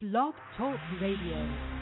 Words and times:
Blog 0.00 0.32
Talk 0.56 0.80
Radio. 0.98 1.79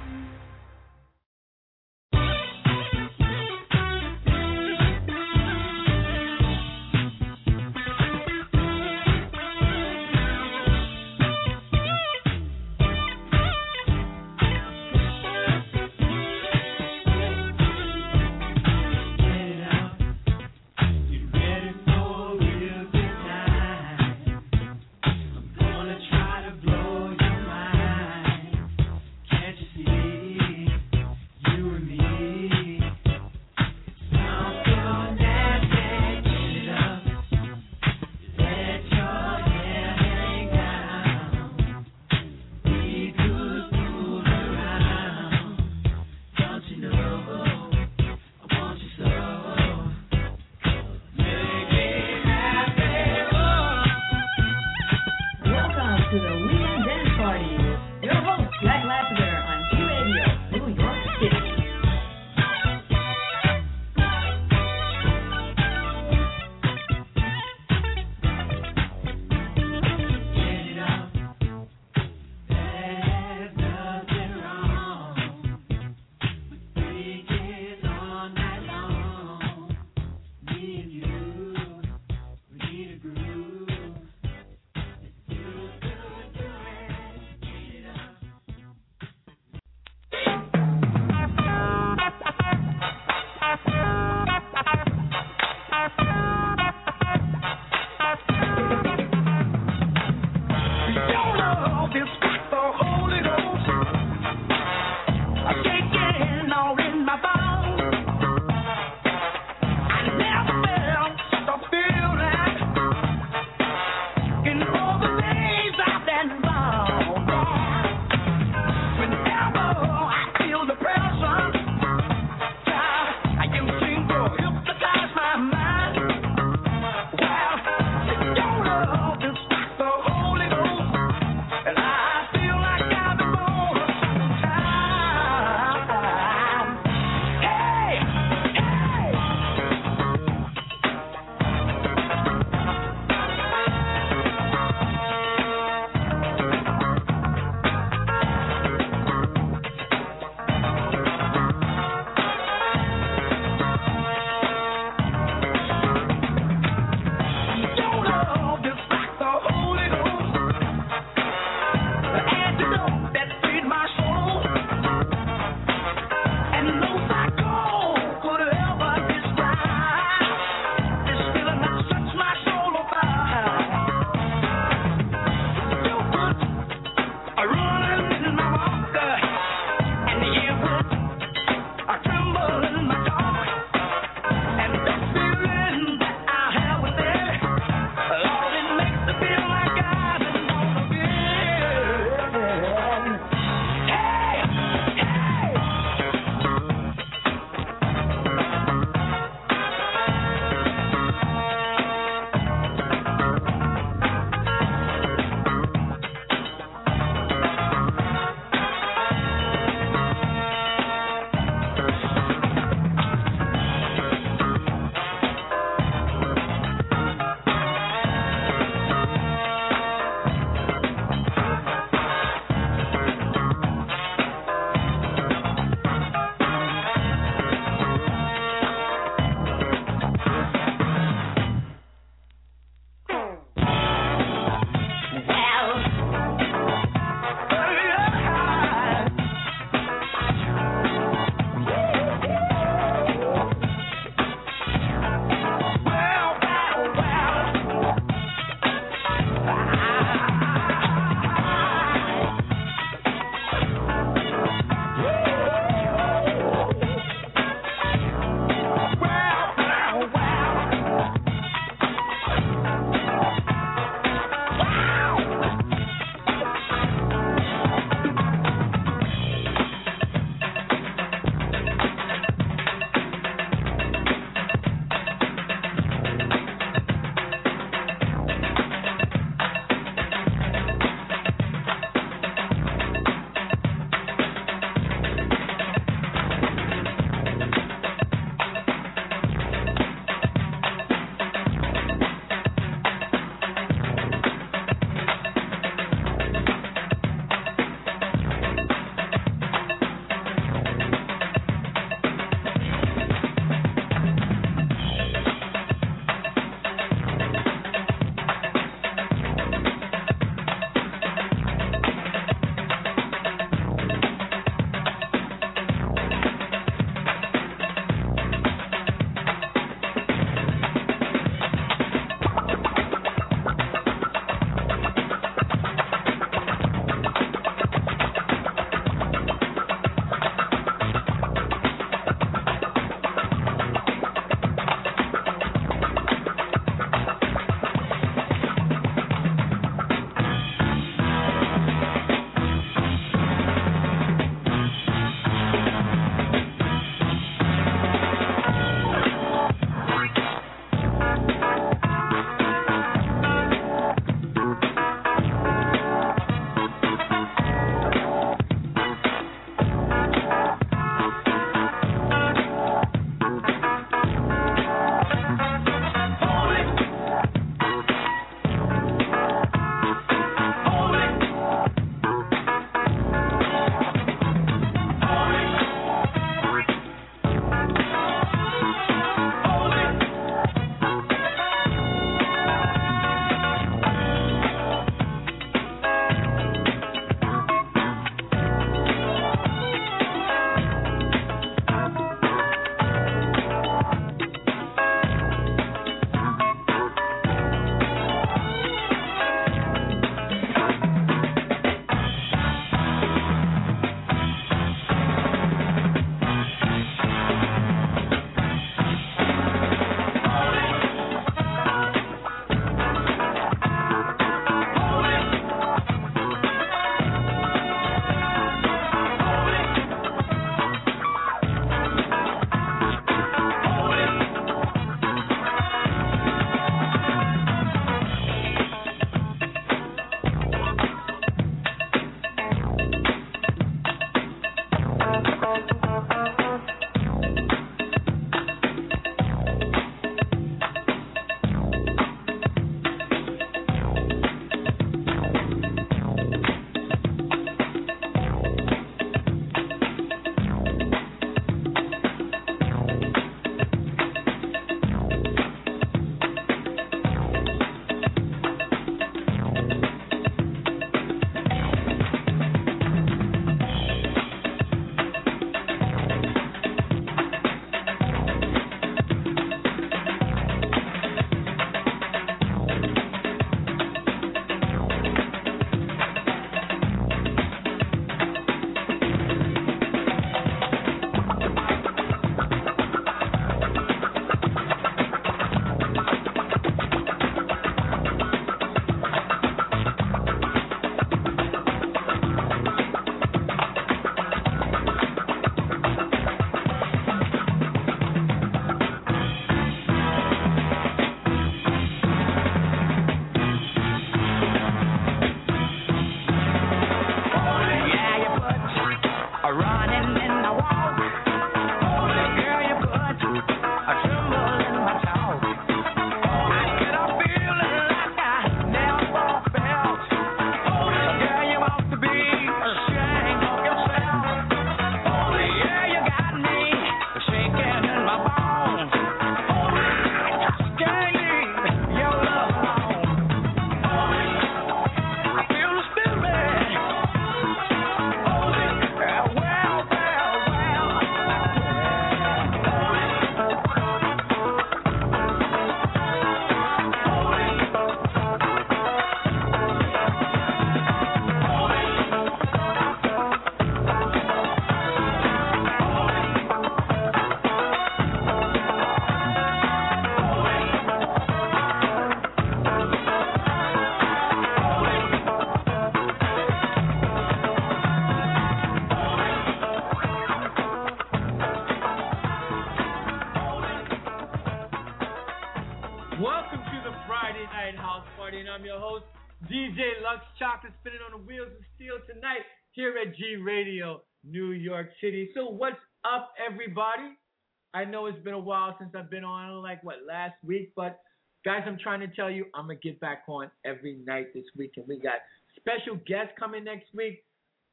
Like 589.79 589.85
what, 589.85 590.07
last 590.07 590.35
week, 590.45 590.73
but 590.77 591.01
guys, 591.45 591.63
I'm 591.67 591.79
trying 591.79 592.01
to 592.01 592.09
tell 592.09 592.31
you, 592.31 592.47
I'm 592.55 592.69
to 592.69 592.75
get 592.75 593.01
back 593.01 593.23
on 593.29 593.51
every 593.65 593.97
night 594.07 594.35
this 594.35 594.45
week, 594.57 594.73
and 594.77 594.87
we 594.87 594.99
got 594.99 595.19
special 595.57 595.97
guests 596.07 596.33
coming 596.39 596.65
next 596.65 596.87
week. 596.95 597.25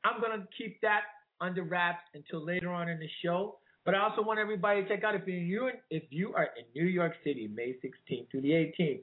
I'm 0.03 0.21
to 0.21 0.47
keep 0.57 0.79
that 0.81 1.01
under 1.41 1.63
wraps 1.63 2.03
until 2.13 2.45
later 2.45 2.71
on 2.71 2.89
in 2.89 2.99
the 2.99 3.09
show. 3.23 3.57
But 3.85 3.95
I 3.95 3.99
also 3.99 4.23
want 4.23 4.39
everybody 4.39 4.81
to 4.81 4.89
check 4.89 5.03
out 5.03 5.13
if 5.15 5.27
you 5.27 5.69
if 5.91 6.03
you 6.09 6.33
are 6.33 6.49
in 6.57 6.65
New 6.73 6.87
York 6.87 7.13
City, 7.23 7.47
May 7.53 7.75
16th 7.83 8.31
through 8.31 8.41
the 8.41 8.51
18th. 8.51 9.01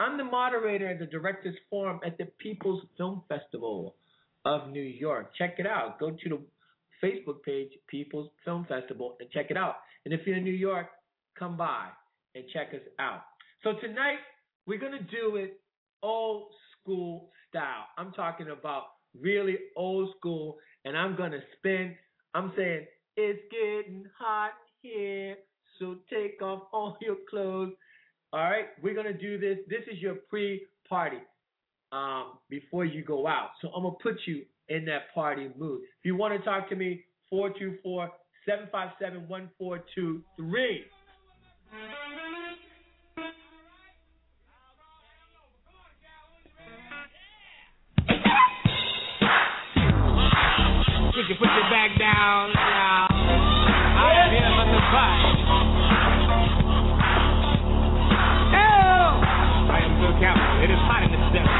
I'm 0.00 0.18
the 0.18 0.24
moderator 0.24 0.88
at 0.88 0.98
the 0.98 1.06
Directors 1.06 1.54
Forum 1.70 2.00
at 2.04 2.18
the 2.18 2.24
People's 2.38 2.82
Film 2.96 3.22
Festival 3.28 3.94
of 4.44 4.70
New 4.70 4.82
York. 4.82 5.32
Check 5.38 5.56
it 5.58 5.66
out. 5.68 6.00
Go 6.00 6.10
to 6.10 6.28
the 6.28 6.40
Facebook 7.02 7.42
page, 7.44 7.70
People's 7.86 8.28
Film 8.44 8.66
Festival, 8.68 9.16
and 9.20 9.30
check 9.30 9.46
it 9.50 9.56
out. 9.56 9.76
And 10.04 10.12
if 10.12 10.26
you're 10.26 10.36
in 10.36 10.44
New 10.44 10.50
York, 10.50 10.88
come 11.38 11.56
by 11.56 11.90
and 12.34 12.44
check 12.52 12.68
us 12.74 12.80
out. 12.98 13.22
So 13.62 13.74
tonight 13.80 14.18
we're 14.66 14.78
gonna 14.78 15.02
do 15.10 15.36
it 15.36 15.60
old 16.02 16.48
school 16.80 17.30
style. 17.48 17.86
I'm 17.96 18.12
talking 18.12 18.48
about 18.50 18.84
really 19.18 19.56
old 19.76 20.10
school, 20.18 20.56
and 20.84 20.96
I'm 20.96 21.16
gonna 21.16 21.40
spin. 21.58 21.94
I'm 22.34 22.52
saying 22.56 22.86
it's 23.16 23.40
getting 23.50 24.04
hot 24.18 24.52
here, 24.82 25.36
so 25.78 25.96
take 26.10 26.42
off 26.42 26.64
all 26.72 26.98
your 27.00 27.16
clothes. 27.28 27.72
All 28.32 28.40
right, 28.40 28.66
we're 28.82 28.94
gonna 28.94 29.16
do 29.16 29.38
this. 29.38 29.58
This 29.68 29.82
is 29.90 30.00
your 30.00 30.16
pre-party 30.28 31.18
um, 31.92 32.38
before 32.50 32.84
you 32.84 33.04
go 33.04 33.26
out. 33.26 33.50
So 33.62 33.68
I'm 33.68 33.84
gonna 33.84 33.94
put 34.02 34.16
you 34.26 34.42
in 34.68 34.84
that 34.86 35.14
party 35.14 35.50
mood. 35.56 35.82
If 35.82 36.04
you 36.04 36.16
want 36.16 36.36
to 36.36 36.44
talk 36.44 36.68
to 36.70 36.76
me, 36.76 37.04
424 37.30 38.10
757 38.46 39.28
1423. 39.28 40.84
Put 51.34 51.70
back 51.70 51.98
down 51.98 52.52
now. 52.54 53.06
I 53.10 54.12
am 54.22 54.30
here 54.30 54.46
on 54.46 54.68
the 54.70 54.78
fight. 54.94 55.34
I 59.70 59.78
am 59.82 59.92
Bill 60.00 60.14
Campbell. 60.20 60.62
It 60.62 60.70
is 60.70 60.78
hot 60.86 61.02
in 61.02 61.10
this 61.10 61.26
desert. 61.34 61.50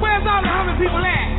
Where's 0.00 0.26
all 0.26 0.42
the 0.42 0.48
hungry 0.48 0.76
people 0.86 1.04
at? 1.04 1.35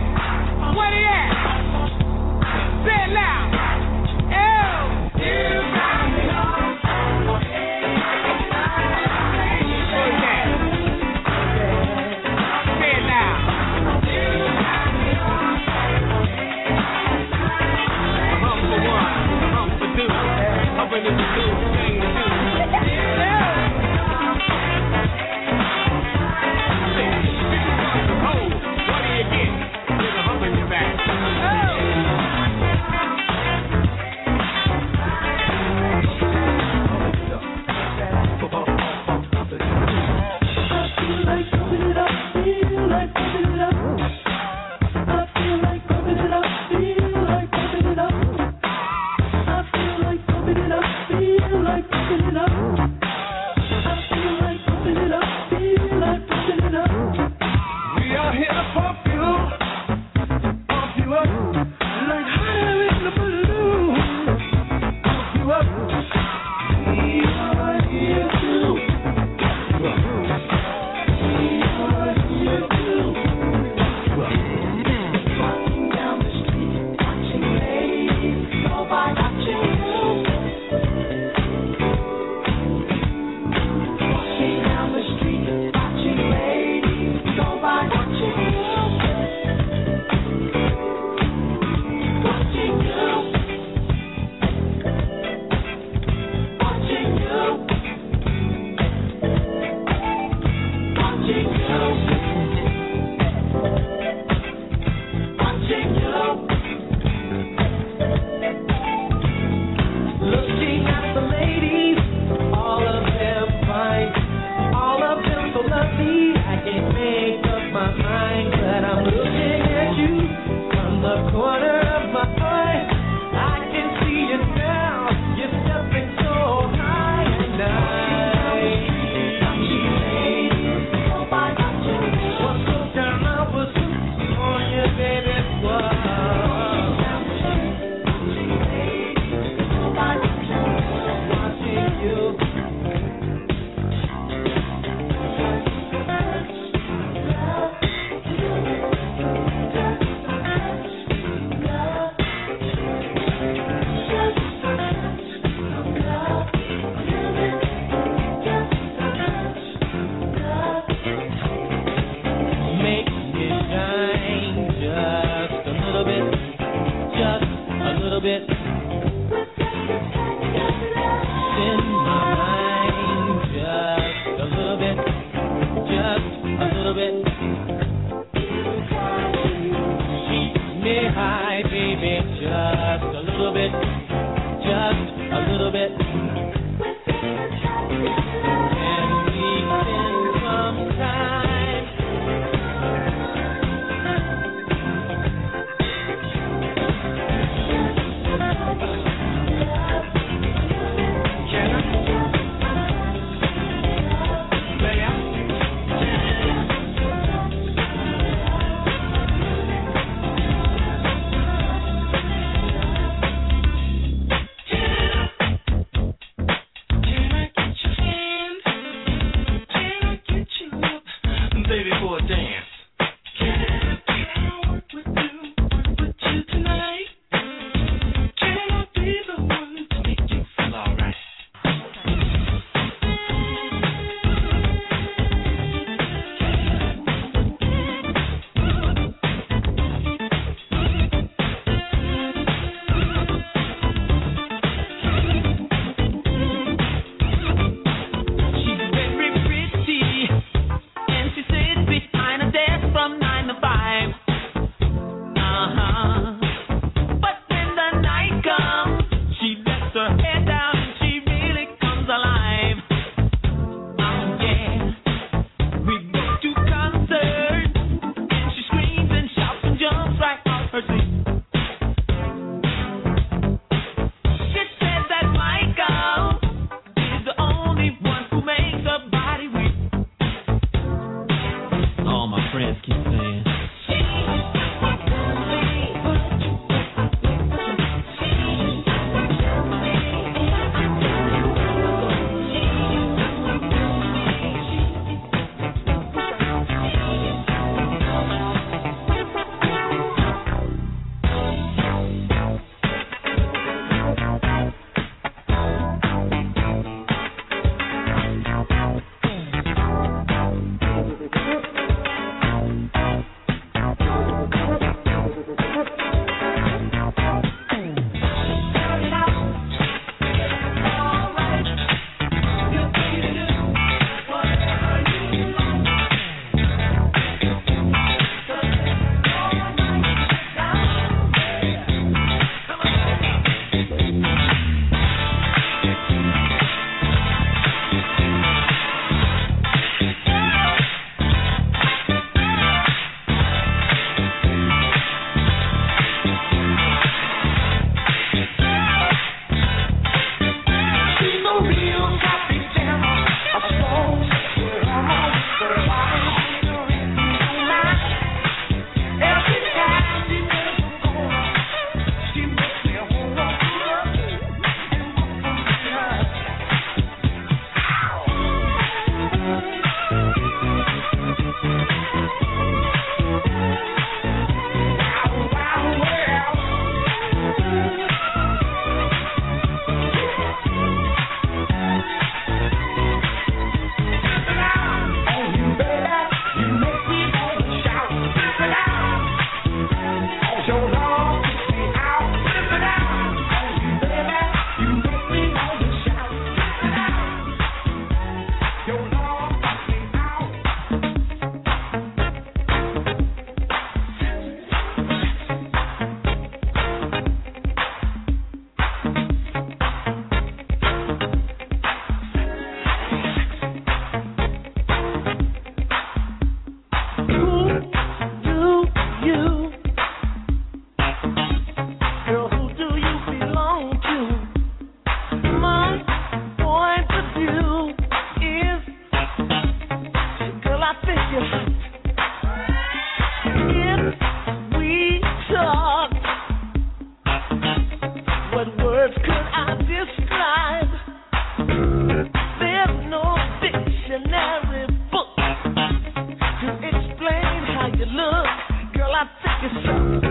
Cold 449.87 450.21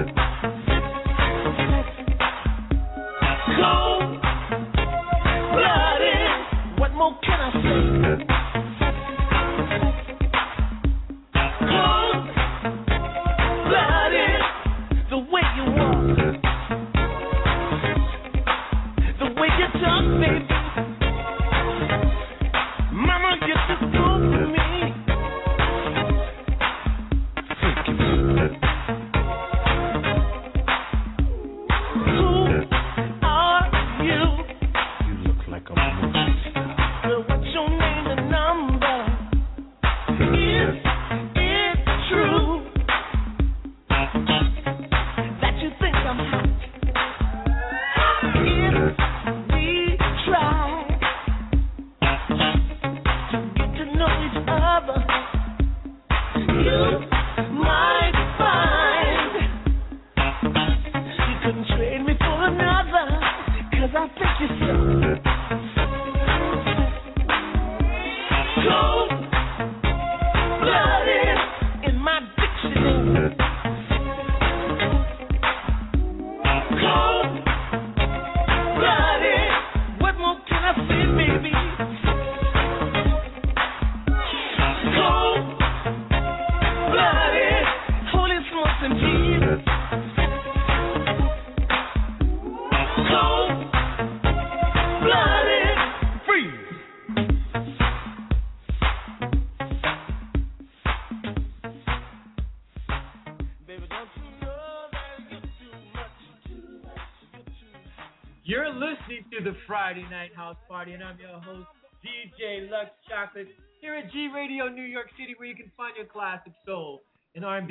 blooded. 5.52 6.78
What 6.78 6.92
more 6.92 7.14
can 7.22 7.40
I 7.40 7.50
say? 8.28 8.35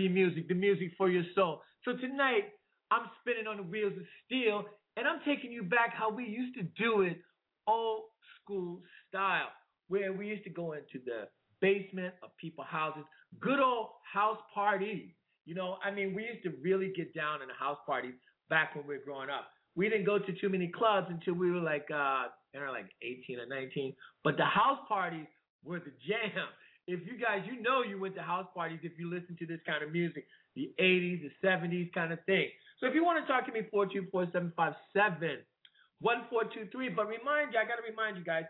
And 0.05 0.13
music, 0.13 0.47
the 0.47 0.53
music 0.53 0.91
for 0.97 1.09
your 1.09 1.23
soul. 1.35 1.61
So 1.83 1.95
tonight, 1.95 2.53
I'm 2.91 3.09
spinning 3.21 3.47
on 3.47 3.57
the 3.57 3.63
wheels 3.63 3.93
of 3.97 4.03
steel, 4.25 4.65
and 4.97 5.07
I'm 5.07 5.19
taking 5.25 5.51
you 5.51 5.63
back 5.63 5.93
how 5.93 6.09
we 6.09 6.25
used 6.25 6.55
to 6.55 6.63
do 6.63 7.01
it, 7.01 7.17
old 7.67 8.03
school 8.41 8.81
style, 9.09 9.49
where 9.87 10.13
we 10.13 10.27
used 10.27 10.43
to 10.43 10.49
go 10.49 10.73
into 10.73 11.03
the 11.05 11.27
basement 11.61 12.13
of 12.23 12.29
people's 12.37 12.67
houses, 12.69 13.03
good 13.39 13.59
old 13.59 13.89
house 14.11 14.39
parties. 14.53 15.09
You 15.45 15.55
know, 15.55 15.77
I 15.83 15.91
mean, 15.91 16.15
we 16.15 16.23
used 16.23 16.43
to 16.43 16.51
really 16.61 16.91
get 16.95 17.13
down 17.13 17.41
in 17.41 17.47
the 17.47 17.53
house 17.53 17.77
parties 17.85 18.15
back 18.49 18.75
when 18.75 18.87
we 18.87 18.95
were 18.97 19.03
growing 19.03 19.29
up. 19.29 19.47
We 19.75 19.89
didn't 19.89 20.05
go 20.05 20.19
to 20.19 20.33
too 20.39 20.49
many 20.49 20.69
clubs 20.69 21.07
until 21.09 21.33
we 21.33 21.51
were 21.51 21.59
like, 21.59 21.87
uh, 21.93 22.27
know, 22.59 22.71
like 22.71 22.89
18 23.01 23.39
or 23.39 23.45
19. 23.45 23.93
But 24.23 24.37
the 24.37 24.45
house 24.45 24.79
parties 24.87 25.27
were 25.63 25.79
the 25.79 25.91
jam. 26.07 26.47
If 26.87 27.05
you 27.07 27.17
guys, 27.17 27.41
you 27.45 27.61
know, 27.61 27.81
you 27.81 27.99
went 27.99 28.15
to 28.15 28.21
house 28.21 28.47
parties 28.53 28.79
if 28.83 28.93
you 28.97 29.09
listen 29.09 29.35
to 29.39 29.45
this 29.45 29.59
kind 29.65 29.83
of 29.83 29.91
music, 29.91 30.25
the 30.55 30.71
80s, 30.79 31.21
the 31.23 31.47
70s 31.47 31.91
kind 31.93 32.13
of 32.13 32.19
thing. 32.25 32.49
So 32.79 32.87
if 32.87 32.93
you 32.93 33.03
want 33.03 33.25
to 33.25 33.31
talk 33.31 33.45
to 33.47 33.51
me, 33.51 33.61
424-757 33.73 35.39
1423. 36.01 36.89
But 36.89 37.07
remind 37.07 37.53
you, 37.53 37.59
I 37.59 37.65
got 37.65 37.77
to 37.77 37.89
remind 37.89 38.17
you 38.17 38.23
guys, 38.23 38.43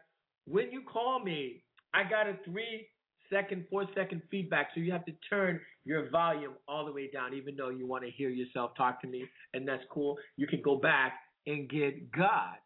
when 0.45 0.71
you 0.71 0.81
call 0.81 1.19
me, 1.23 1.63
I 1.93 2.03
got 2.03 2.27
a 2.27 2.37
three 2.43 2.87
second, 3.31 3.65
four 3.69 3.85
second 3.95 4.21
feedback. 4.29 4.69
So 4.73 4.81
you 4.81 4.91
have 4.91 5.05
to 5.05 5.13
turn 5.29 5.59
your 5.85 6.09
volume 6.09 6.53
all 6.67 6.85
the 6.85 6.91
way 6.91 7.09
down, 7.11 7.33
even 7.33 7.55
though 7.55 7.69
you 7.69 7.87
want 7.87 8.03
to 8.03 8.11
hear 8.11 8.29
yourself 8.29 8.71
talk 8.77 9.01
to 9.01 9.07
me, 9.07 9.25
and 9.53 9.67
that's 9.67 9.83
cool. 9.91 10.17
You 10.37 10.47
can 10.47 10.61
go 10.61 10.75
back 10.75 11.13
and 11.47 11.69
get 11.69 12.11
God, 12.11 12.57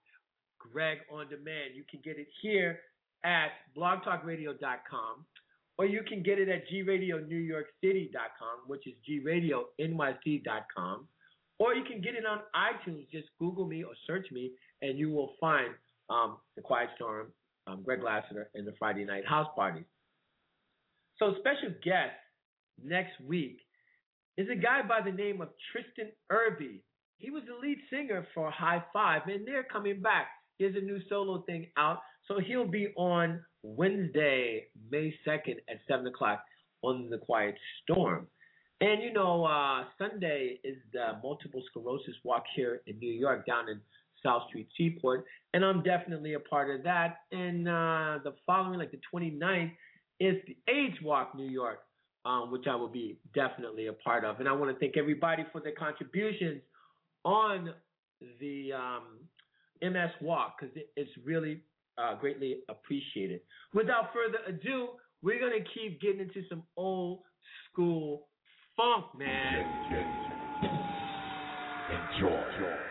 Greg 0.57 0.99
on 1.11 1.29
demand. 1.29 1.75
You 1.75 1.83
can 1.89 1.99
get 2.03 2.17
it 2.17 2.27
here 2.41 2.79
at 3.23 3.49
blogtalkradio.com, 3.77 5.25
or 5.79 5.85
you 5.85 6.03
can 6.03 6.21
get 6.21 6.37
it 6.37 6.49
at 6.49 6.67
gradionewyorkcity.com, 6.67 8.67
which 8.67 8.85
is 8.85 8.93
gradioNYC.com, 9.09 11.07
or 11.57 11.73
you 11.73 11.85
can 11.85 12.01
get 12.01 12.15
it 12.15 12.25
on 12.25 12.39
iTunes. 12.53 13.09
Just 13.09 13.29
Google 13.39 13.65
me 13.65 13.85
or 13.85 13.93
search 14.05 14.29
me, 14.29 14.51
and 14.81 14.99
you 14.99 15.09
will 15.09 15.35
find 15.39 15.69
um, 16.09 16.39
The 16.57 16.61
Quiet 16.61 16.89
Storm, 16.97 17.27
um, 17.65 17.81
Greg 17.81 18.03
Lassiter, 18.03 18.49
and 18.55 18.67
the 18.67 18.73
Friday 18.77 19.05
Night 19.05 19.25
House 19.25 19.47
Parties. 19.55 19.85
So, 21.17 21.35
special 21.39 21.73
guest 21.81 22.11
next 22.83 23.13
week 23.25 23.59
is 24.37 24.49
a 24.51 24.55
guy 24.55 24.81
by 24.85 24.99
the 24.99 25.15
name 25.15 25.39
of 25.39 25.47
Treston 25.71 26.09
Irby. 26.29 26.83
He 27.19 27.29
was 27.29 27.43
the 27.47 27.55
lead 27.55 27.77
singer 27.89 28.27
for 28.33 28.51
Hi-Five, 28.51 29.21
and 29.27 29.47
they're 29.47 29.63
coming 29.63 30.01
back. 30.01 30.27
He 30.57 30.65
has 30.65 30.73
a 30.75 30.81
new 30.81 30.99
solo 31.07 31.43
thing 31.43 31.67
out, 31.77 31.99
so 32.29 32.39
he'll 32.39 32.67
be 32.67 32.93
on 32.95 33.41
Wednesday, 33.63 34.67
May 34.91 35.13
2nd 35.27 35.55
at 35.67 35.79
7 35.87 36.07
o'clock 36.07 36.43
on 36.83 37.09
The 37.09 37.17
Quiet 37.17 37.55
Storm. 37.83 38.27
And 38.81 39.03
you 39.03 39.11
know, 39.11 39.43
uh, 39.43 39.83
Sunday 39.97 40.59
is 40.63 40.77
the 40.93 41.17
multiple 41.21 41.61
sclerosis 41.69 42.15
walk 42.23 42.43
here 42.55 42.81
in 42.87 42.97
New 42.99 43.11
York, 43.11 43.45
down 43.45 43.67
in 43.67 43.81
South 44.23 44.43
Street 44.47 44.67
Seaport, 44.77 45.25
and 45.53 45.65
I'm 45.65 45.81
definitely 45.83 46.33
a 46.35 46.39
part 46.39 46.73
of 46.73 46.83
that. 46.83 47.17
And 47.31 47.67
uh, 47.67 48.19
the 48.23 48.35
following, 48.45 48.79
like 48.79 48.91
the 48.91 48.99
29th, 49.13 49.71
is 50.19 50.35
the 50.47 50.57
AIDS 50.71 50.95
Walk 51.01 51.35
New 51.35 51.49
York, 51.49 51.79
um, 52.25 52.51
which 52.51 52.67
I 52.69 52.75
will 52.75 52.89
be 52.89 53.17
definitely 53.33 53.87
a 53.87 53.93
part 53.93 54.23
of. 54.23 54.39
And 54.39 54.47
I 54.47 54.53
want 54.53 54.73
to 54.73 54.79
thank 54.79 54.97
everybody 54.97 55.45
for 55.51 55.61
their 55.61 55.73
contributions 55.77 56.61
on 57.25 57.73
the 58.39 58.73
um, 58.73 59.03
MS 59.81 60.11
Walk 60.21 60.55
because 60.59 60.75
it's 60.95 61.11
really 61.25 61.63
uh, 61.99 62.15
greatly 62.15 62.59
appreciated. 62.69 63.41
Without 63.73 64.11
further 64.13 64.39
ado, 64.47 64.89
we're 65.21 65.39
gonna 65.39 65.63
keep 65.73 65.99
getting 66.01 66.21
into 66.21 66.47
some 66.47 66.63
old 66.77 67.21
school 67.71 68.27
funk, 68.75 69.05
man. 69.17 69.65
Enjoy. 71.89 72.39
Thank 72.59 72.88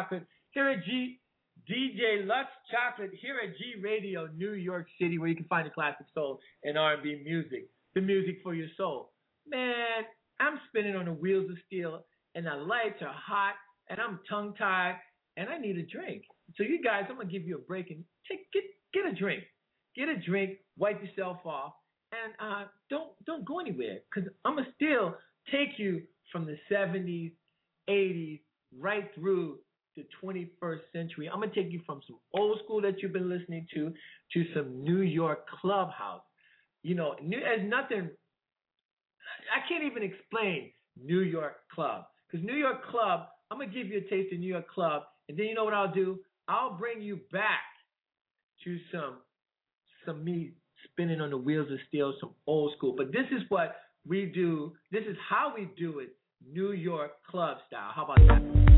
Chocolate 0.00 0.26
here 0.52 0.70
at 0.70 0.84
G 0.84 1.20
DJ 1.68 2.26
Luxe 2.26 2.48
Chocolate 2.70 3.10
here 3.20 3.36
at 3.44 3.56
G 3.58 3.74
Radio 3.82 4.28
New 4.34 4.52
York 4.52 4.86
City, 4.98 5.18
where 5.18 5.28
you 5.28 5.36
can 5.36 5.44
find 5.44 5.66
the 5.66 5.70
classic 5.70 6.06
soul 6.14 6.40
and 6.64 6.78
R&B 6.78 7.20
music, 7.22 7.68
the 7.94 8.00
music 8.00 8.38
for 8.42 8.54
your 8.54 8.68
soul. 8.78 9.12
Man, 9.46 10.04
I'm 10.40 10.58
spinning 10.68 10.96
on 10.96 11.04
the 11.04 11.12
wheels 11.12 11.50
of 11.50 11.56
steel, 11.66 12.04
and 12.34 12.46
the 12.46 12.54
lights 12.54 13.02
are 13.02 13.14
hot, 13.14 13.54
and 13.90 14.00
I'm 14.00 14.20
tongue 14.28 14.54
tied, 14.56 14.96
and 15.36 15.50
I 15.50 15.58
need 15.58 15.76
a 15.76 15.82
drink. 15.82 16.22
So 16.56 16.62
you 16.62 16.82
guys, 16.82 17.04
I'm 17.10 17.16
gonna 17.16 17.28
give 17.28 17.44
you 17.44 17.56
a 17.56 17.60
break 17.60 17.90
and 17.90 18.02
take 18.28 18.50
get 18.52 18.64
get 18.94 19.04
a 19.04 19.14
drink, 19.14 19.42
get 19.94 20.08
a 20.08 20.16
drink, 20.16 20.60
wipe 20.78 21.02
yourself 21.02 21.38
off, 21.44 21.74
and 22.12 22.32
uh, 22.40 22.64
don't 22.88 23.10
don't 23.26 23.44
go 23.44 23.60
anywhere, 23.60 23.98
cause 24.14 24.24
I'm 24.46 24.56
gonna 24.56 24.68
still 24.76 25.14
take 25.52 25.78
you 25.78 26.02
from 26.32 26.46
the 26.46 26.56
70s, 26.72 27.32
80s, 27.88 28.40
right 28.78 29.10
through 29.14 29.58
the 29.96 30.04
21st 30.22 30.80
century. 30.92 31.28
I'm 31.28 31.40
gonna 31.40 31.52
take 31.54 31.70
you 31.70 31.80
from 31.84 32.00
some 32.06 32.16
old 32.34 32.58
school 32.64 32.80
that 32.82 33.02
you've 33.02 33.12
been 33.12 33.28
listening 33.28 33.66
to 33.74 33.92
to 34.34 34.44
some 34.54 34.82
New 34.82 35.00
York 35.00 35.46
clubhouse. 35.60 36.22
You 36.82 36.94
know, 36.94 37.16
there's 37.20 37.68
nothing. 37.68 38.10
I 39.54 39.68
can't 39.68 39.84
even 39.84 40.02
explain 40.02 40.72
New 41.02 41.20
York 41.20 41.56
club 41.74 42.04
because 42.30 42.44
New 42.44 42.56
York 42.56 42.86
club. 42.90 43.26
I'm 43.50 43.58
gonna 43.58 43.72
give 43.72 43.88
you 43.88 43.98
a 43.98 44.10
taste 44.10 44.32
of 44.32 44.38
New 44.38 44.46
York 44.46 44.68
club, 44.68 45.02
and 45.28 45.36
then 45.36 45.46
you 45.46 45.54
know 45.54 45.64
what 45.64 45.74
I'll 45.74 45.92
do? 45.92 46.20
I'll 46.46 46.76
bring 46.76 47.02
you 47.02 47.20
back 47.32 47.60
to 48.64 48.78
some 48.92 49.18
some 50.06 50.24
me 50.24 50.52
spinning 50.84 51.20
on 51.20 51.30
the 51.30 51.36
wheels 51.36 51.70
of 51.70 51.78
steel, 51.88 52.14
some 52.20 52.30
old 52.46 52.72
school. 52.76 52.94
But 52.96 53.12
this 53.12 53.26
is 53.32 53.42
what 53.48 53.76
we 54.06 54.26
do. 54.26 54.72
This 54.90 55.02
is 55.08 55.16
how 55.28 55.52
we 55.54 55.68
do 55.76 55.98
it, 55.98 56.16
New 56.48 56.72
York 56.72 57.12
club 57.28 57.58
style. 57.68 57.90
How 57.94 58.04
about 58.04 58.18
that? 58.18 58.69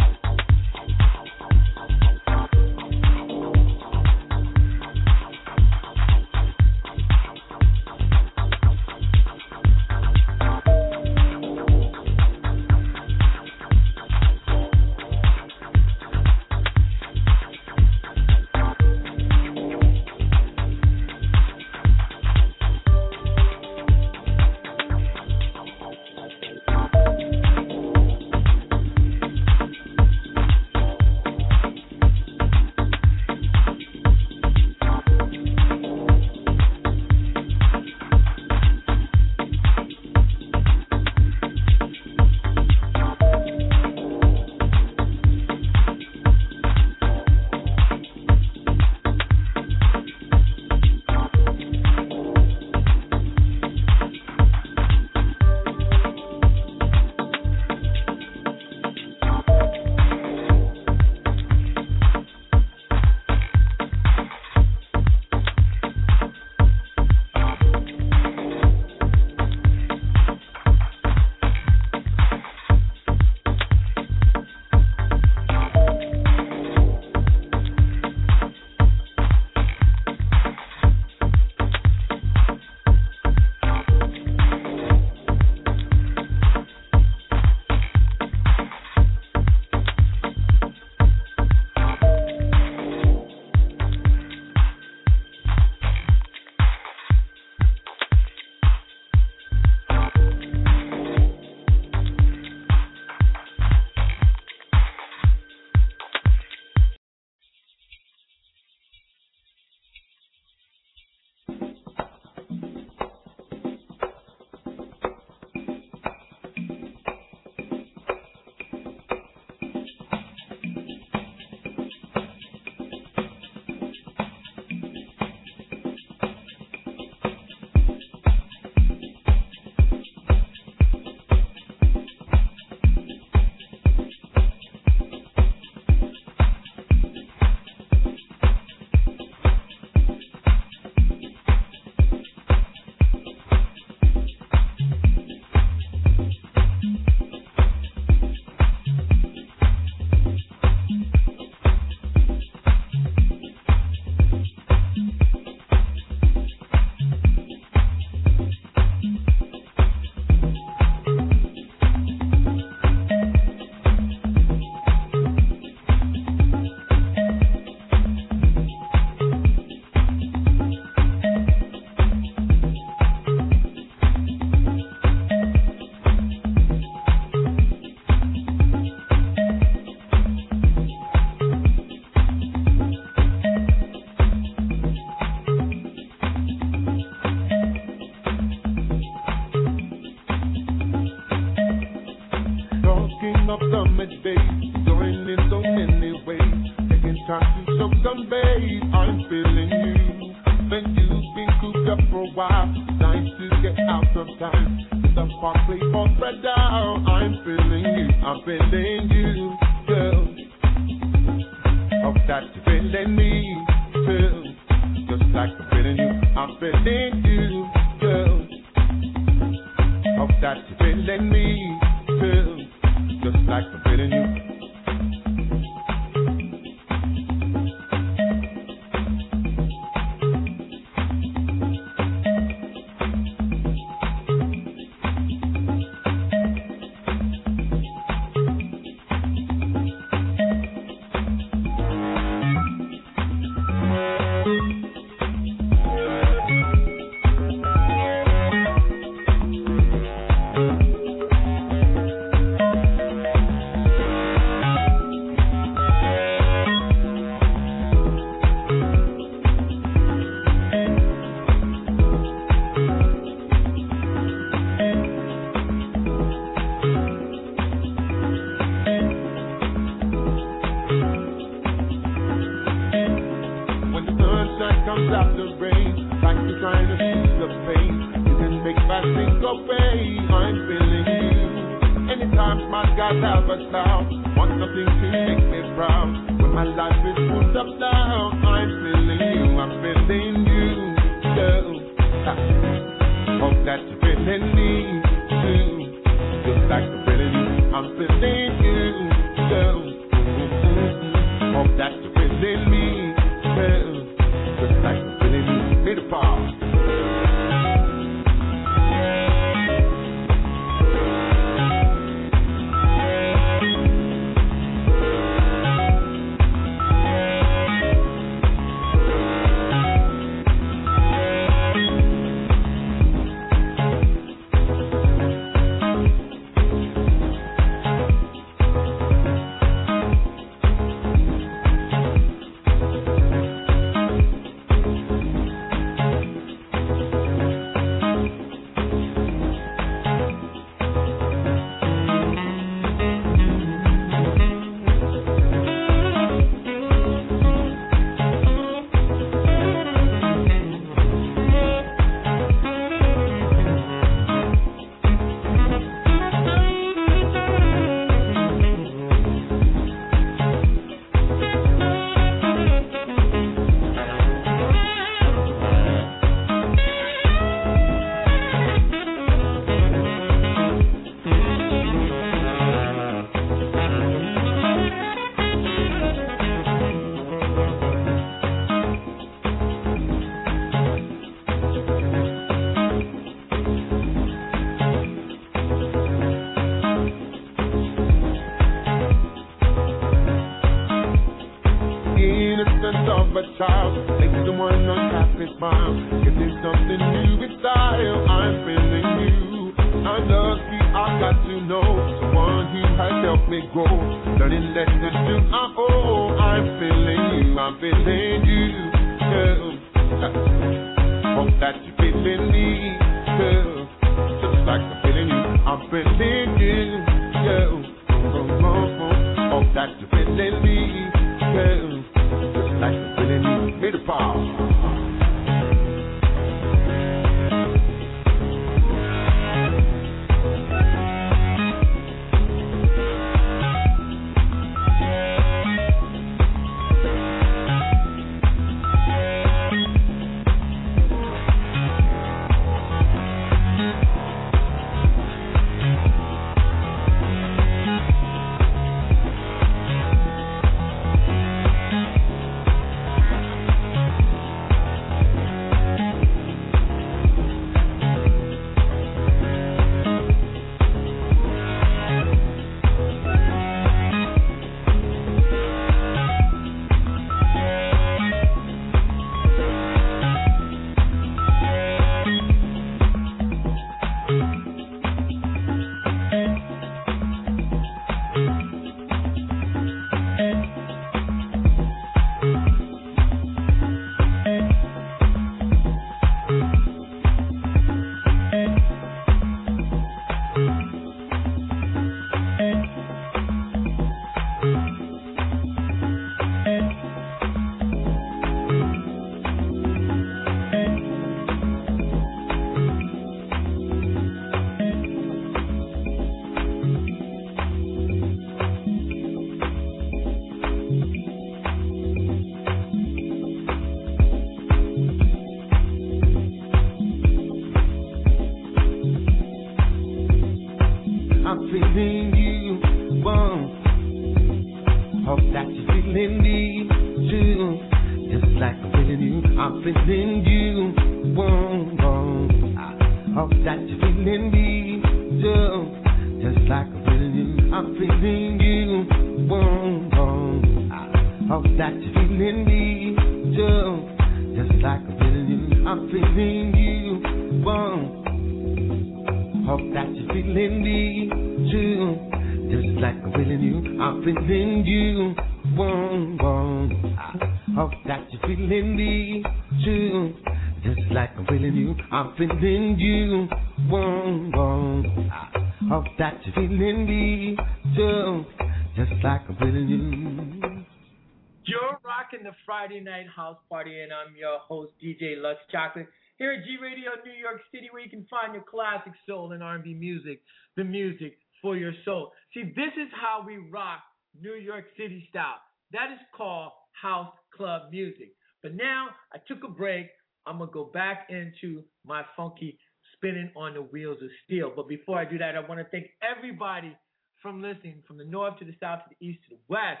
Chocolate, 575.80 576.08
here 576.36 576.52
at 576.52 576.64
G 576.64 576.76
Radio 576.80 577.10
New 577.24 577.32
York 577.32 577.60
City, 577.72 577.88
where 577.90 578.02
you 578.02 578.10
can 578.10 578.26
find 578.28 578.52
your 578.52 578.64
classic 578.68 579.12
soul 579.26 579.52
and 579.52 579.62
R&B 579.62 579.94
music, 579.94 580.40
the 580.76 580.84
music 580.84 581.38
for 581.62 581.76
your 581.76 581.92
soul. 582.04 582.32
See, 582.52 582.64
this 582.76 582.92
is 582.96 583.08
how 583.12 583.42
we 583.46 583.56
rock 583.70 584.00
New 584.38 584.54
York 584.54 584.84
City 584.96 585.26
style. 585.30 585.60
That 585.92 586.12
is 586.12 586.18
called 586.36 586.72
house 587.00 587.32
club 587.56 587.90
music. 587.90 588.32
But 588.62 588.74
now 588.74 589.08
I 589.32 589.38
took 589.48 589.64
a 589.64 589.68
break. 589.68 590.08
I'm 590.46 590.58
to 590.58 590.66
go 590.66 590.84
back 590.84 591.28
into 591.30 591.82
my 592.04 592.22
funky 592.36 592.78
spinning 593.14 593.50
on 593.56 593.74
the 593.74 593.82
wheels 593.82 594.18
of 594.22 594.28
steel. 594.44 594.72
But 594.74 594.88
before 594.88 595.18
I 595.18 595.24
do 595.24 595.38
that, 595.38 595.56
I 595.56 595.60
want 595.60 595.80
to 595.80 595.86
thank 595.90 596.08
everybody 596.22 596.96
from 597.42 597.62
listening 597.62 598.02
from 598.06 598.18
the 598.18 598.24
north 598.24 598.58
to 598.58 598.64
the 598.64 598.74
south 598.80 599.00
to 599.04 599.14
the 599.18 599.26
east 599.26 599.40
to 599.48 599.56
the 599.56 599.60
west. 599.68 600.00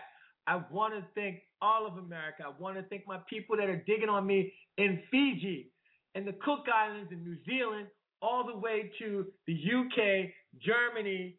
I 0.50 0.60
want 0.68 0.94
to 0.94 1.04
thank 1.14 1.42
all 1.62 1.86
of 1.86 1.96
America. 1.96 2.42
I 2.44 2.60
want 2.60 2.76
to 2.76 2.82
thank 2.82 3.06
my 3.06 3.18
people 3.30 3.56
that 3.56 3.68
are 3.68 3.82
digging 3.86 4.08
on 4.08 4.26
me 4.26 4.52
in 4.78 5.00
Fiji, 5.08 5.70
in 6.16 6.24
the 6.24 6.32
Cook 6.32 6.64
Islands, 6.74 7.12
in 7.12 7.22
New 7.22 7.36
Zealand, 7.46 7.86
all 8.20 8.44
the 8.44 8.58
way 8.58 8.90
to 8.98 9.26
the 9.46 9.54
UK, 9.54 10.30
Germany, 10.60 11.36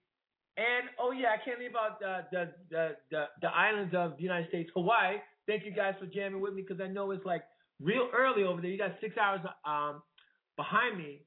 and 0.56 0.88
oh 0.98 1.12
yeah, 1.12 1.30
I 1.30 1.44
can't 1.44 1.60
leave 1.60 1.76
out 1.76 2.00
the 2.00 2.26
the 2.32 2.52
the 2.70 2.96
the, 3.12 3.26
the 3.42 3.48
islands 3.50 3.94
of 3.94 4.16
the 4.16 4.24
United 4.24 4.48
States, 4.48 4.70
Hawaii. 4.74 5.18
Thank 5.46 5.66
you 5.66 5.74
guys 5.74 5.96
for 6.00 6.06
jamming 6.06 6.40
with 6.40 6.54
me 6.54 6.64
because 6.66 6.82
I 6.82 6.88
know 6.88 7.12
it's 7.12 7.26
like 7.26 7.44
real 7.82 8.08
early 8.16 8.44
over 8.44 8.62
there. 8.62 8.72
You 8.72 8.78
got 8.78 8.96
six 9.02 9.18
hours 9.18 9.42
um 9.66 10.02
behind 10.56 10.98
me, 10.98 11.26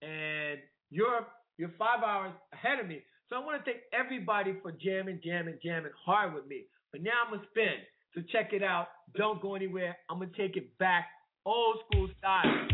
and 0.00 0.60
Europe, 0.90 1.28
you're 1.58 1.72
five 1.78 2.02
hours 2.02 2.32
ahead 2.54 2.80
of 2.80 2.86
me. 2.86 3.02
So 3.28 3.36
I 3.36 3.38
want 3.40 3.62
to 3.62 3.70
thank 3.70 3.82
everybody 3.92 4.54
for 4.62 4.72
jamming, 4.72 5.20
jamming, 5.22 5.58
jamming 5.62 5.92
hard 6.06 6.32
with 6.34 6.46
me. 6.46 6.64
But 6.92 7.02
now 7.02 7.12
I'm 7.24 7.34
gonna 7.34 7.48
spin. 7.50 7.80
So 8.14 8.20
check 8.30 8.52
it 8.52 8.62
out. 8.62 8.88
Don't 9.16 9.40
go 9.40 9.54
anywhere. 9.54 9.96
I'm 10.10 10.18
gonna 10.18 10.30
take 10.36 10.56
it 10.56 10.76
back, 10.78 11.06
old 11.46 11.78
school 11.90 12.08
style. 12.18 12.68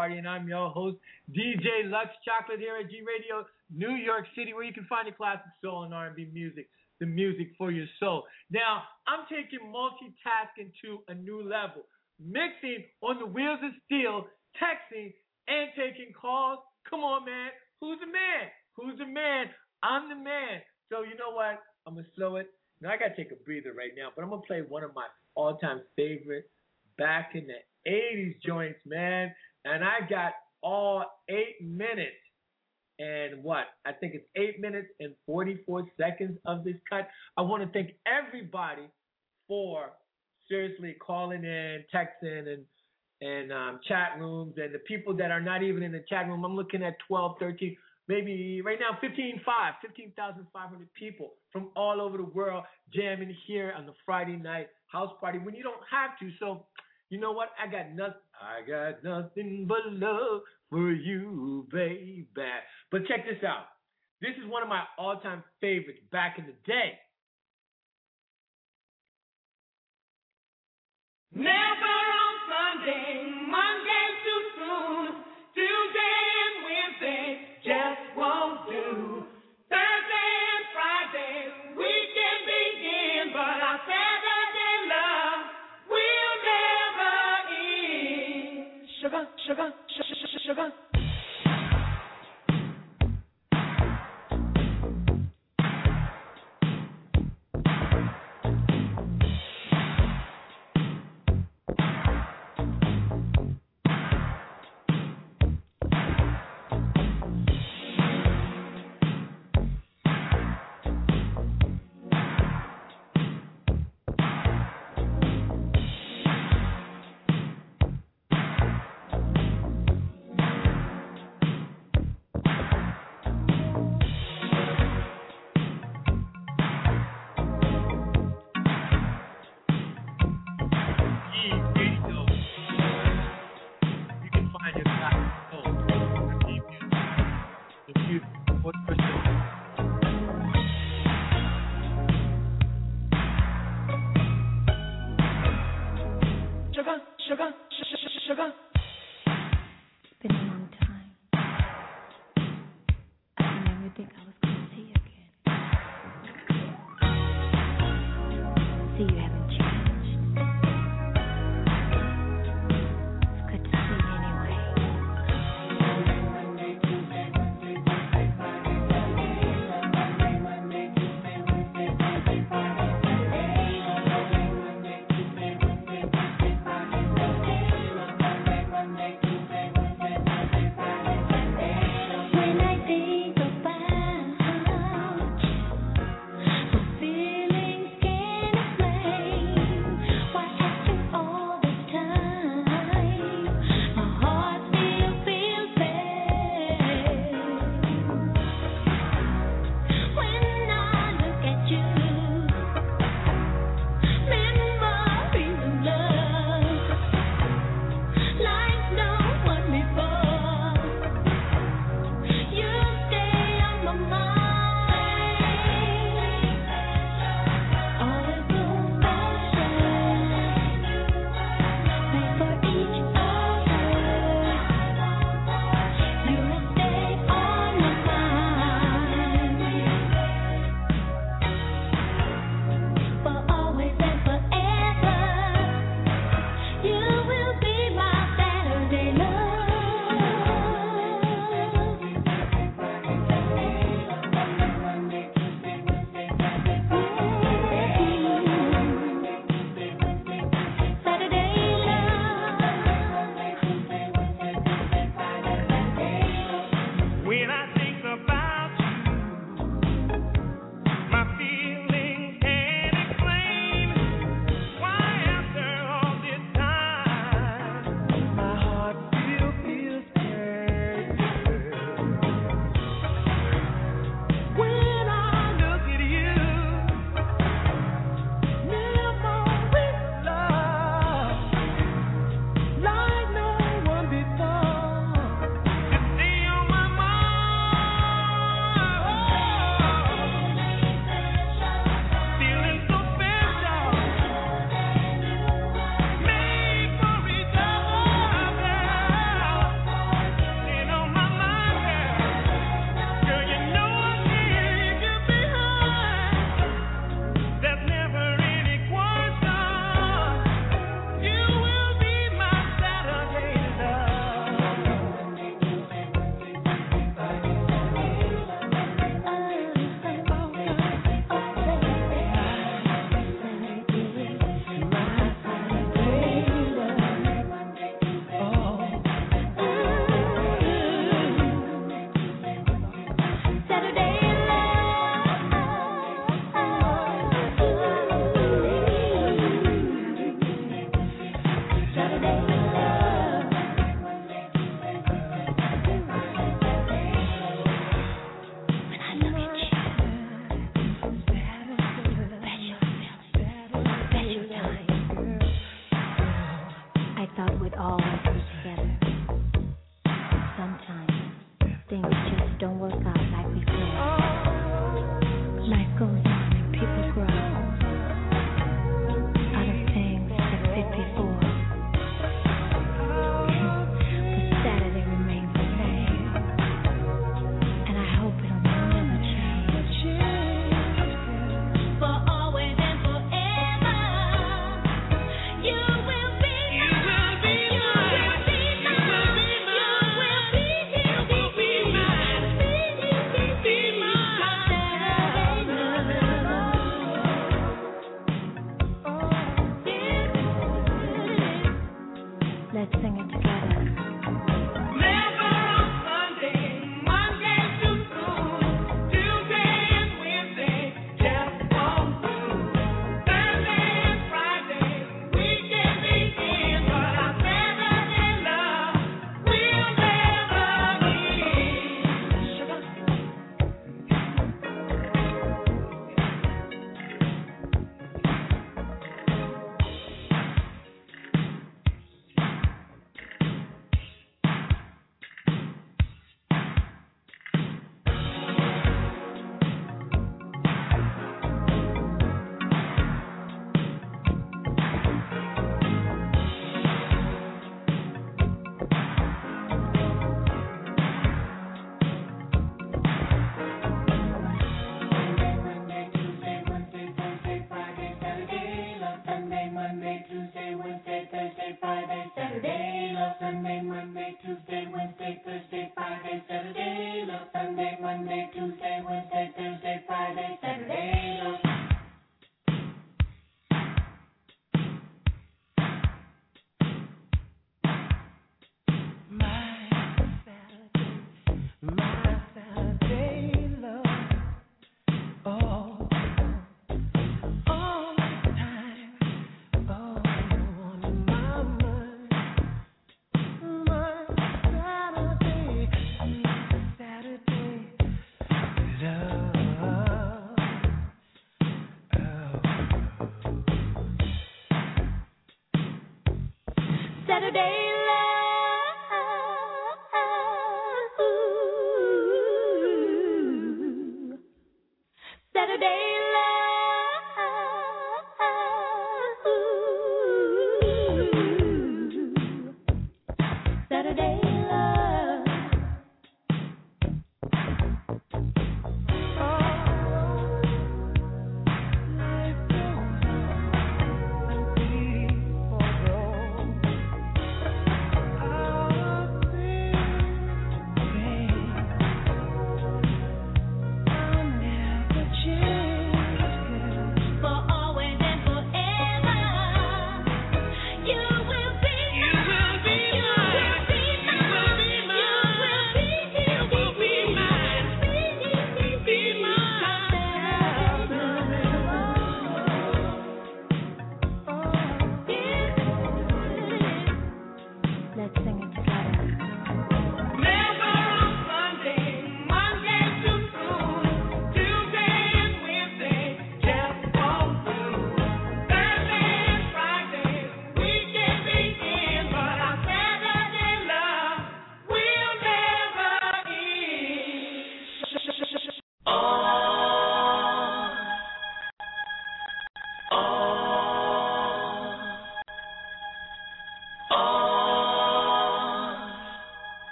Party, 0.00 0.16
and 0.16 0.26
I'm 0.26 0.48
your 0.48 0.70
host, 0.70 0.96
DJ 1.30 1.84
Luxe 1.84 2.16
Chocolate 2.24 2.58
here 2.58 2.72
at 2.80 2.88
G 2.88 3.04
Radio, 3.04 3.44
New 3.68 4.00
York 4.00 4.24
City, 4.34 4.54
where 4.54 4.64
you 4.64 4.72
can 4.72 4.86
find 4.88 5.06
the 5.06 5.12
classic 5.12 5.52
soul 5.60 5.82
and 5.84 5.92
R&B 5.92 6.28
music, 6.32 6.70
the 7.00 7.04
music 7.04 7.48
for 7.58 7.70
your 7.70 7.84
soul. 8.00 8.24
Now, 8.50 8.84
I'm 9.06 9.28
taking 9.28 9.60
multitasking 9.68 10.72
to 10.80 11.04
a 11.12 11.14
new 11.14 11.42
level, 11.44 11.84
mixing 12.18 12.88
on 13.02 13.18
the 13.18 13.26
wheels 13.26 13.60
of 13.62 13.72
steel, 13.84 14.24
texting, 14.56 15.12
and 15.48 15.68
taking 15.76 16.14
calls. 16.18 16.60
Come 16.88 17.00
on, 17.00 17.26
man. 17.26 17.50
Who's 17.82 18.00
the 18.00 18.06
man? 18.06 18.48
Who's 18.76 18.96
the 18.96 19.04
man? 19.04 19.52
I'm 19.82 20.08
the 20.08 20.16
man. 20.16 20.64
So 20.88 21.02
you 21.02 21.12
know 21.20 21.36
what? 21.36 21.60
I'm 21.86 21.96
gonna 21.96 22.06
slow 22.16 22.36
it. 22.36 22.48
Now 22.80 22.88
I 22.88 22.96
gotta 22.96 23.16
take 23.16 23.32
a 23.32 23.44
breather 23.44 23.74
right 23.76 23.92
now, 23.94 24.08
but 24.16 24.22
I'm 24.22 24.30
gonna 24.30 24.48
play 24.48 24.62
one 24.66 24.82
of 24.82 24.94
my 24.94 25.08
all-time 25.34 25.82
favorite 25.94 26.48
back 26.96 27.32
in 27.34 27.46
the 27.46 27.60
80s 27.86 28.40
joints, 28.42 28.78
man. 28.86 29.34
And 29.64 29.84
I 29.84 30.00
got 30.08 30.32
all 30.62 31.04
eight 31.28 31.56
minutes 31.62 32.16
and 33.00 33.42
what? 33.42 33.64
I 33.86 33.92
think 33.92 34.14
it's 34.14 34.26
eight 34.36 34.60
minutes 34.60 34.88
and 35.00 35.14
44 35.26 35.86
seconds 35.98 36.38
of 36.44 36.64
this 36.64 36.76
cut. 36.88 37.08
I 37.36 37.40
want 37.42 37.62
to 37.62 37.72
thank 37.72 37.92
everybody 38.06 38.88
for 39.48 39.92
seriously 40.48 40.96
calling 41.00 41.44
in, 41.44 41.84
texting, 41.94 42.52
and 42.52 42.64
and 43.22 43.52
um, 43.52 43.80
chat 43.86 44.12
rooms, 44.18 44.54
and 44.56 44.74
the 44.74 44.78
people 44.78 45.14
that 45.14 45.30
are 45.30 45.42
not 45.42 45.62
even 45.62 45.82
in 45.82 45.92
the 45.92 46.02
chat 46.08 46.26
room. 46.26 46.42
I'm 46.42 46.56
looking 46.56 46.82
at 46.82 46.96
12, 47.06 47.36
13, 47.38 47.76
maybe 48.08 48.62
right 48.62 48.78
now 48.80 48.96
15, 48.98 49.42
5, 49.44 49.74
15,500 49.82 50.88
people 50.94 51.34
from 51.52 51.68
all 51.76 52.00
over 52.00 52.16
the 52.16 52.24
world 52.24 52.64
jamming 52.94 53.36
here 53.46 53.74
on 53.76 53.84
the 53.84 53.92
Friday 54.06 54.36
night 54.36 54.68
house 54.86 55.12
party 55.20 55.38
when 55.38 55.54
you 55.54 55.62
don't 55.62 55.82
have 55.90 56.18
to. 56.18 56.30
So, 56.40 56.64
you 57.10 57.20
know 57.20 57.32
what? 57.32 57.50
I 57.62 57.70
got 57.70 57.92
nothing. 57.94 58.22
I 58.40 58.66
got 58.66 59.04
nothing 59.04 59.66
but 59.68 59.92
love 59.92 60.40
for 60.70 60.92
you, 60.92 61.66
baby. 61.70 62.26
But 62.90 63.06
check 63.06 63.26
this 63.26 63.44
out. 63.46 63.66
This 64.20 64.32
is 64.42 64.50
one 64.50 64.62
of 64.62 64.68
my 64.68 64.82
all-time 64.98 65.44
favorites 65.60 66.00
back 66.10 66.38
in 66.38 66.46
the 66.46 66.54
day. 66.66 66.98
Never 71.34 71.50
on 71.50 72.34
Sunday, 72.48 73.30
Monday 73.46 73.79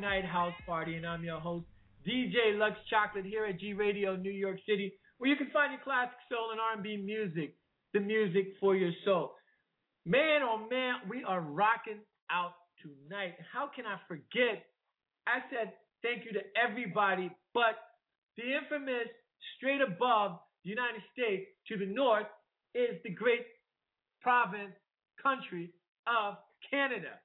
night 0.00 0.24
house 0.24 0.54
party, 0.66 0.96
and 0.96 1.06
I'm 1.06 1.22
your 1.22 1.38
host, 1.38 1.66
DJ 2.08 2.58
Luxe 2.58 2.78
Chocolate, 2.88 3.26
here 3.26 3.44
at 3.44 3.60
G 3.60 3.74
Radio 3.74 4.16
New 4.16 4.32
York 4.32 4.56
City, 4.66 4.94
where 5.18 5.28
you 5.28 5.36
can 5.36 5.50
find 5.52 5.72
your 5.72 5.80
classic 5.84 6.16
soul 6.30 6.52
and 6.52 6.60
R&B 6.60 6.96
music, 7.04 7.54
the 7.92 8.00
music 8.00 8.54
for 8.58 8.74
your 8.74 8.92
soul. 9.04 9.34
Man, 10.06 10.40
oh 10.42 10.66
man, 10.70 10.94
we 11.08 11.22
are 11.22 11.42
rocking 11.42 12.00
out 12.30 12.54
tonight. 12.80 13.34
How 13.52 13.68
can 13.74 13.84
I 13.84 13.98
forget? 14.08 14.64
I 15.26 15.40
said 15.50 15.74
thank 16.02 16.24
you 16.24 16.32
to 16.32 16.40
everybody, 16.56 17.30
but 17.52 17.76
the 18.38 18.44
infamous 18.56 19.12
straight 19.58 19.82
above 19.82 20.38
the 20.64 20.70
United 20.70 21.02
States 21.12 21.44
to 21.68 21.76
the 21.76 21.92
north 21.92 22.26
is 22.74 22.96
the 23.04 23.10
great 23.10 23.44
province 24.22 24.72
country 25.22 25.74
of 26.06 26.36
Canada. 26.70 27.20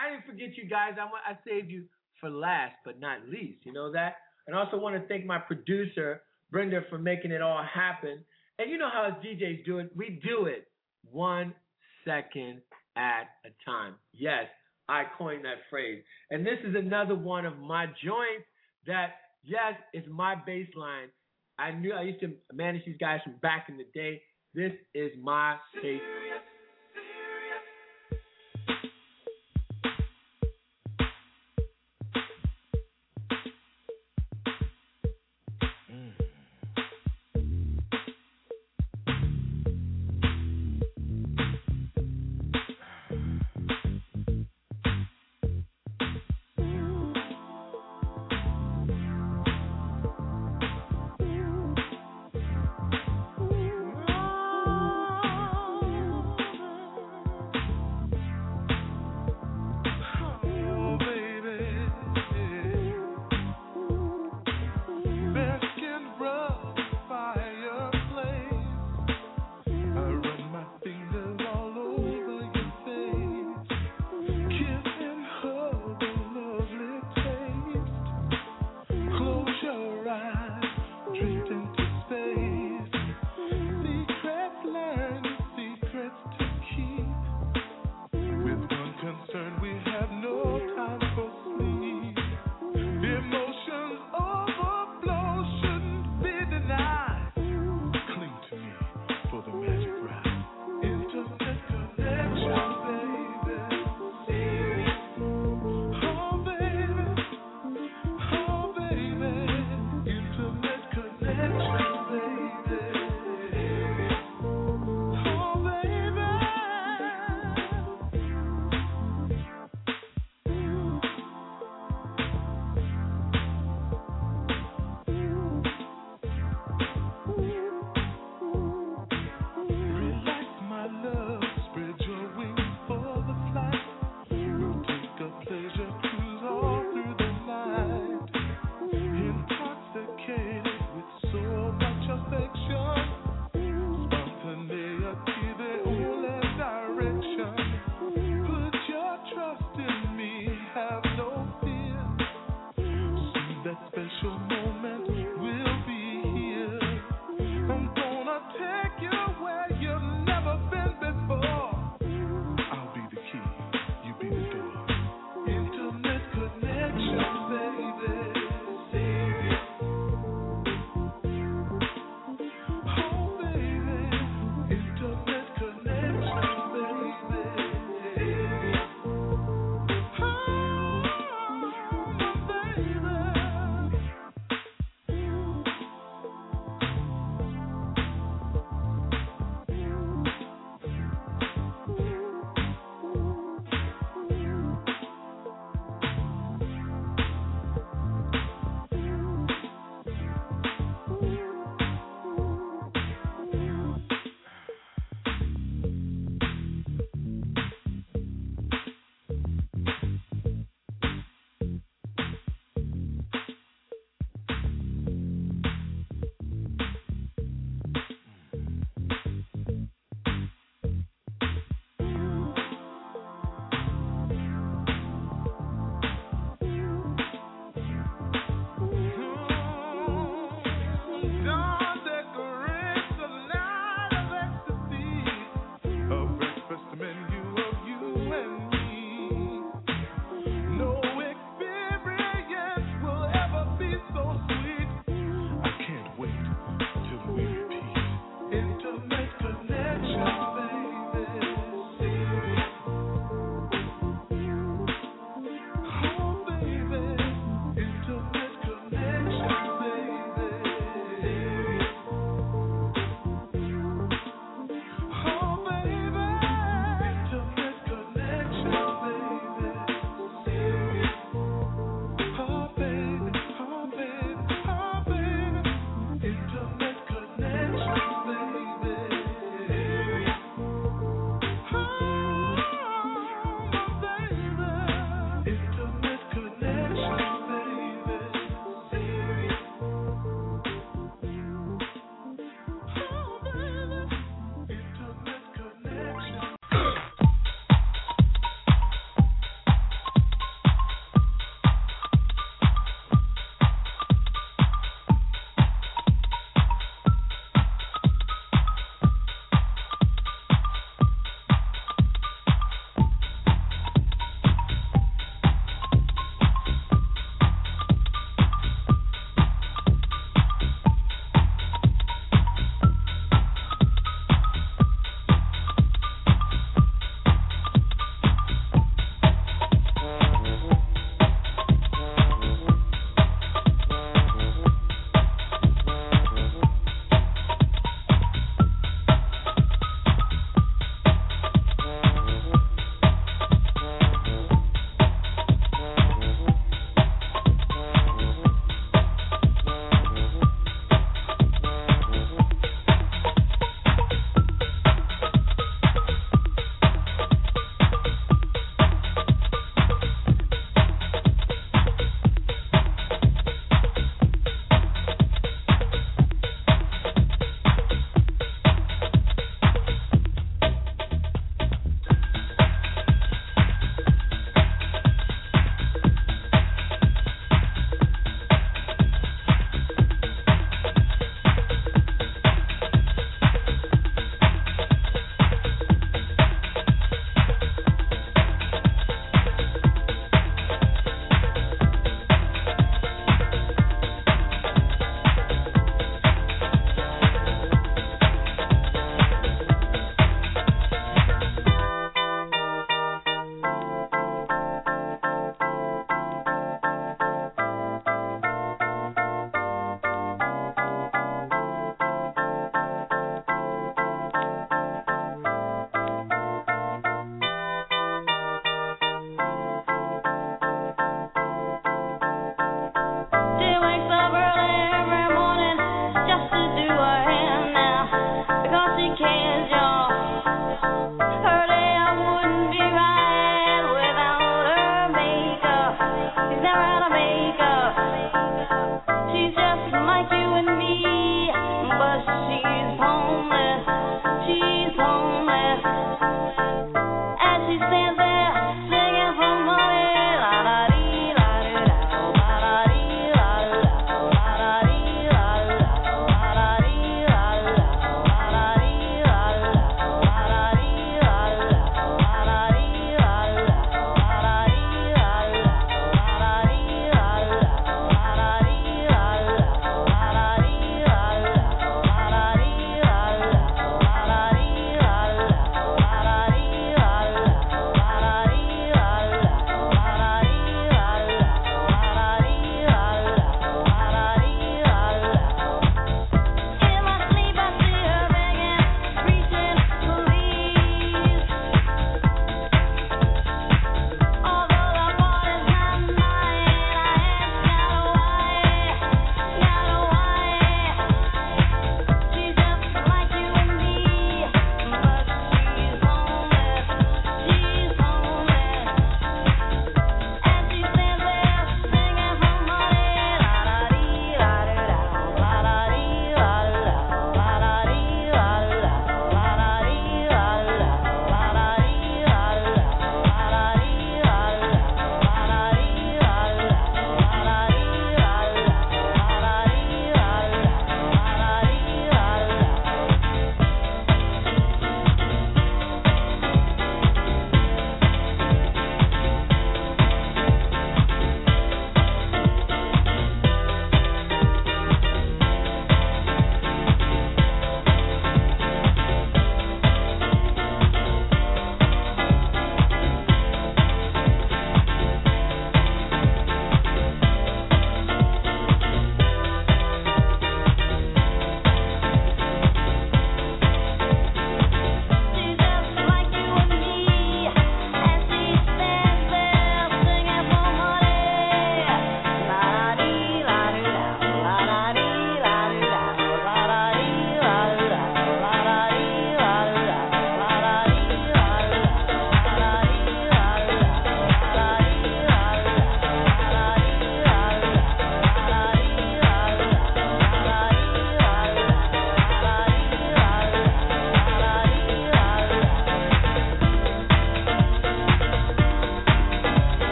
I 0.00 0.10
didn't 0.10 0.26
forget 0.26 0.56
you 0.56 0.68
guys. 0.68 0.94
I, 0.98 1.32
I 1.32 1.38
saved 1.46 1.70
you 1.70 1.84
for 2.20 2.30
last, 2.30 2.74
but 2.84 3.00
not 3.00 3.28
least. 3.28 3.64
You 3.64 3.72
know 3.72 3.92
that? 3.92 4.16
And 4.46 4.56
also 4.56 4.78
want 4.78 5.00
to 5.00 5.06
thank 5.08 5.26
my 5.26 5.38
producer, 5.38 6.22
Brenda, 6.50 6.80
for 6.88 6.98
making 6.98 7.32
it 7.32 7.42
all 7.42 7.62
happen. 7.62 8.24
And 8.58 8.70
you 8.70 8.78
know 8.78 8.88
how 8.92 9.04
us 9.04 9.24
DJs 9.24 9.64
do 9.64 9.78
it. 9.78 9.90
We 9.94 10.20
do 10.22 10.46
it 10.46 10.68
one 11.10 11.54
second 12.04 12.62
at 12.96 13.28
a 13.44 13.50
time. 13.64 13.94
Yes, 14.12 14.46
I 14.88 15.04
coined 15.16 15.44
that 15.44 15.58
phrase. 15.70 16.02
And 16.30 16.44
this 16.44 16.58
is 16.64 16.74
another 16.74 17.14
one 17.14 17.44
of 17.46 17.58
my 17.58 17.86
joints 17.86 18.46
that, 18.86 19.10
yes, 19.44 19.74
is 19.94 20.04
my 20.10 20.34
baseline. 20.34 21.08
I 21.58 21.72
knew 21.72 21.92
I 21.92 22.02
used 22.02 22.20
to 22.20 22.32
manage 22.52 22.84
these 22.84 22.96
guys 22.98 23.20
from 23.22 23.34
back 23.42 23.66
in 23.68 23.76
the 23.76 23.86
day. 23.94 24.22
This 24.54 24.72
is 24.94 25.10
my 25.20 25.56
baseline. 25.84 25.98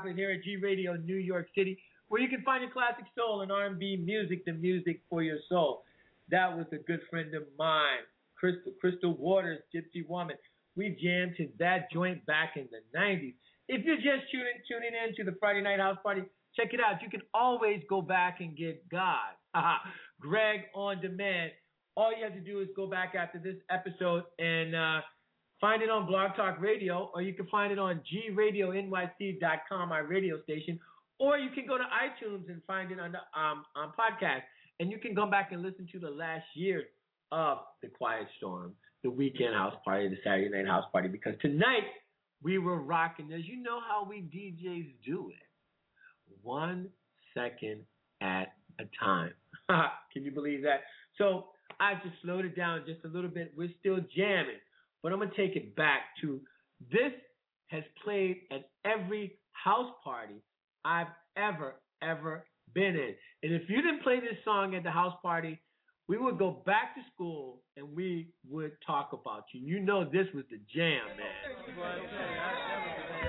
Here 0.00 0.30
at 0.30 0.42
G 0.42 0.56
Radio 0.56 0.94
New 0.94 1.16
York 1.16 1.48
City, 1.54 1.78
where 2.08 2.20
you 2.20 2.28
can 2.28 2.42
find 2.42 2.62
your 2.62 2.72
classic 2.72 3.04
soul 3.16 3.42
and 3.42 3.52
R&B 3.52 4.02
music, 4.04 4.44
the 4.44 4.52
music 4.52 5.00
for 5.10 5.22
your 5.22 5.38
soul. 5.48 5.82
That 6.30 6.56
was 6.56 6.66
a 6.72 6.78
good 6.78 7.00
friend 7.10 7.34
of 7.34 7.42
mine, 7.58 8.00
Crystal 8.38 8.72
Crystal 8.80 9.14
Waters, 9.16 9.60
Gypsy 9.74 10.08
Woman. 10.08 10.36
We 10.76 10.96
jammed 11.02 11.36
to 11.36 11.48
that 11.58 11.92
joint 11.92 12.24
back 12.24 12.54
in 12.56 12.68
the 12.70 12.98
90s. 12.98 13.34
If 13.68 13.84
you're 13.84 13.96
just 13.96 14.30
tuning 14.32 14.58
tuning 14.66 14.92
in 14.92 15.14
to 15.16 15.30
the 15.30 15.36
Friday 15.38 15.60
Night 15.60 15.78
House 15.78 15.98
Party, 16.02 16.22
check 16.56 16.72
it 16.72 16.80
out. 16.80 17.02
You 17.02 17.10
can 17.10 17.22
always 17.34 17.82
go 17.88 18.00
back 18.00 18.40
and 18.40 18.56
get 18.56 18.88
God. 18.88 19.36
Greg 20.20 20.60
on 20.74 21.00
demand. 21.00 21.52
All 21.96 22.10
you 22.16 22.24
have 22.24 22.32
to 22.32 22.40
do 22.40 22.60
is 22.60 22.68
go 22.74 22.86
back 22.86 23.14
after 23.14 23.38
this 23.38 23.56
episode 23.70 24.24
and 24.38 24.74
uh, 24.74 25.00
find 25.62 25.80
it 25.80 25.88
on 25.88 26.06
Blog 26.06 26.34
Talk 26.36 26.60
Radio, 26.60 27.10
or 27.14 27.22
you 27.22 27.32
can 27.32 27.46
find 27.46 27.72
it 27.72 27.78
on 27.78 28.02
gradioNYC.com, 28.12 29.88
my 29.88 30.00
radio 30.00 30.42
station, 30.42 30.78
or 31.18 31.38
you 31.38 31.50
can 31.50 31.66
go 31.66 31.78
to 31.78 31.84
iTunes 31.84 32.48
and 32.48 32.60
find 32.66 32.90
it 32.90 32.98
on 32.98 33.12
the 33.12 33.18
um, 33.40 33.64
on 33.76 33.92
podcast. 33.98 34.42
And 34.80 34.90
you 34.90 34.98
can 34.98 35.14
go 35.14 35.24
back 35.26 35.52
and 35.52 35.62
listen 35.62 35.86
to 35.92 36.00
the 36.00 36.10
last 36.10 36.44
year 36.54 36.82
of 37.30 37.58
the 37.80 37.88
Quiet 37.88 38.26
Storm, 38.38 38.72
the 39.04 39.10
Weekend 39.10 39.54
House 39.54 39.74
Party, 39.84 40.08
the 40.08 40.16
Saturday 40.24 40.50
Night 40.50 40.66
House 40.66 40.84
Party, 40.90 41.08
because 41.08 41.34
tonight 41.40 41.84
we 42.42 42.58
were 42.58 42.82
rocking. 42.82 43.32
As 43.32 43.46
you 43.46 43.62
know 43.62 43.78
how 43.88 44.04
we 44.04 44.16
DJs 44.16 44.92
do 45.06 45.30
it, 45.30 46.36
one 46.42 46.88
second 47.34 47.82
at 48.20 48.54
a 48.80 48.84
time. 48.98 49.32
Can 50.12 50.24
you 50.24 50.32
believe 50.32 50.62
that? 50.62 50.80
So 51.18 51.46
I 51.78 51.94
just 51.94 52.16
slowed 52.22 52.44
it 52.44 52.56
down 52.56 52.82
just 52.84 53.04
a 53.04 53.08
little 53.08 53.30
bit. 53.30 53.52
We're 53.56 53.70
still 53.78 53.98
jamming, 54.16 54.58
but 55.02 55.12
I'm 55.12 55.18
gonna 55.18 55.30
take 55.36 55.56
it 55.56 55.74
back 55.76 56.00
to 56.20 56.40
this 56.90 57.12
has 57.68 57.82
played 58.04 58.42
at 58.50 58.70
every 58.84 59.38
house 59.52 59.90
party 60.04 60.34
I've 60.84 61.08
ever 61.36 61.74
ever 62.02 62.44
been 62.74 62.96
in. 62.96 63.14
And 63.42 63.52
if 63.52 63.68
you 63.68 63.76
didn't 63.76 64.02
play 64.02 64.20
this 64.20 64.38
song 64.44 64.74
at 64.74 64.82
the 64.82 64.90
house 64.90 65.14
party, 65.22 65.60
we 66.08 66.18
would 66.18 66.38
go 66.38 66.62
back 66.66 66.94
to 66.96 67.00
school 67.14 67.62
and 67.76 67.94
we 67.94 68.32
would 68.48 68.72
talk 68.86 69.10
about 69.12 69.44
you. 69.52 69.60
You 69.60 69.80
know 69.80 70.04
this 70.04 70.26
was 70.34 70.44
the 70.50 70.58
jam, 70.74 71.06
man. 71.16 73.28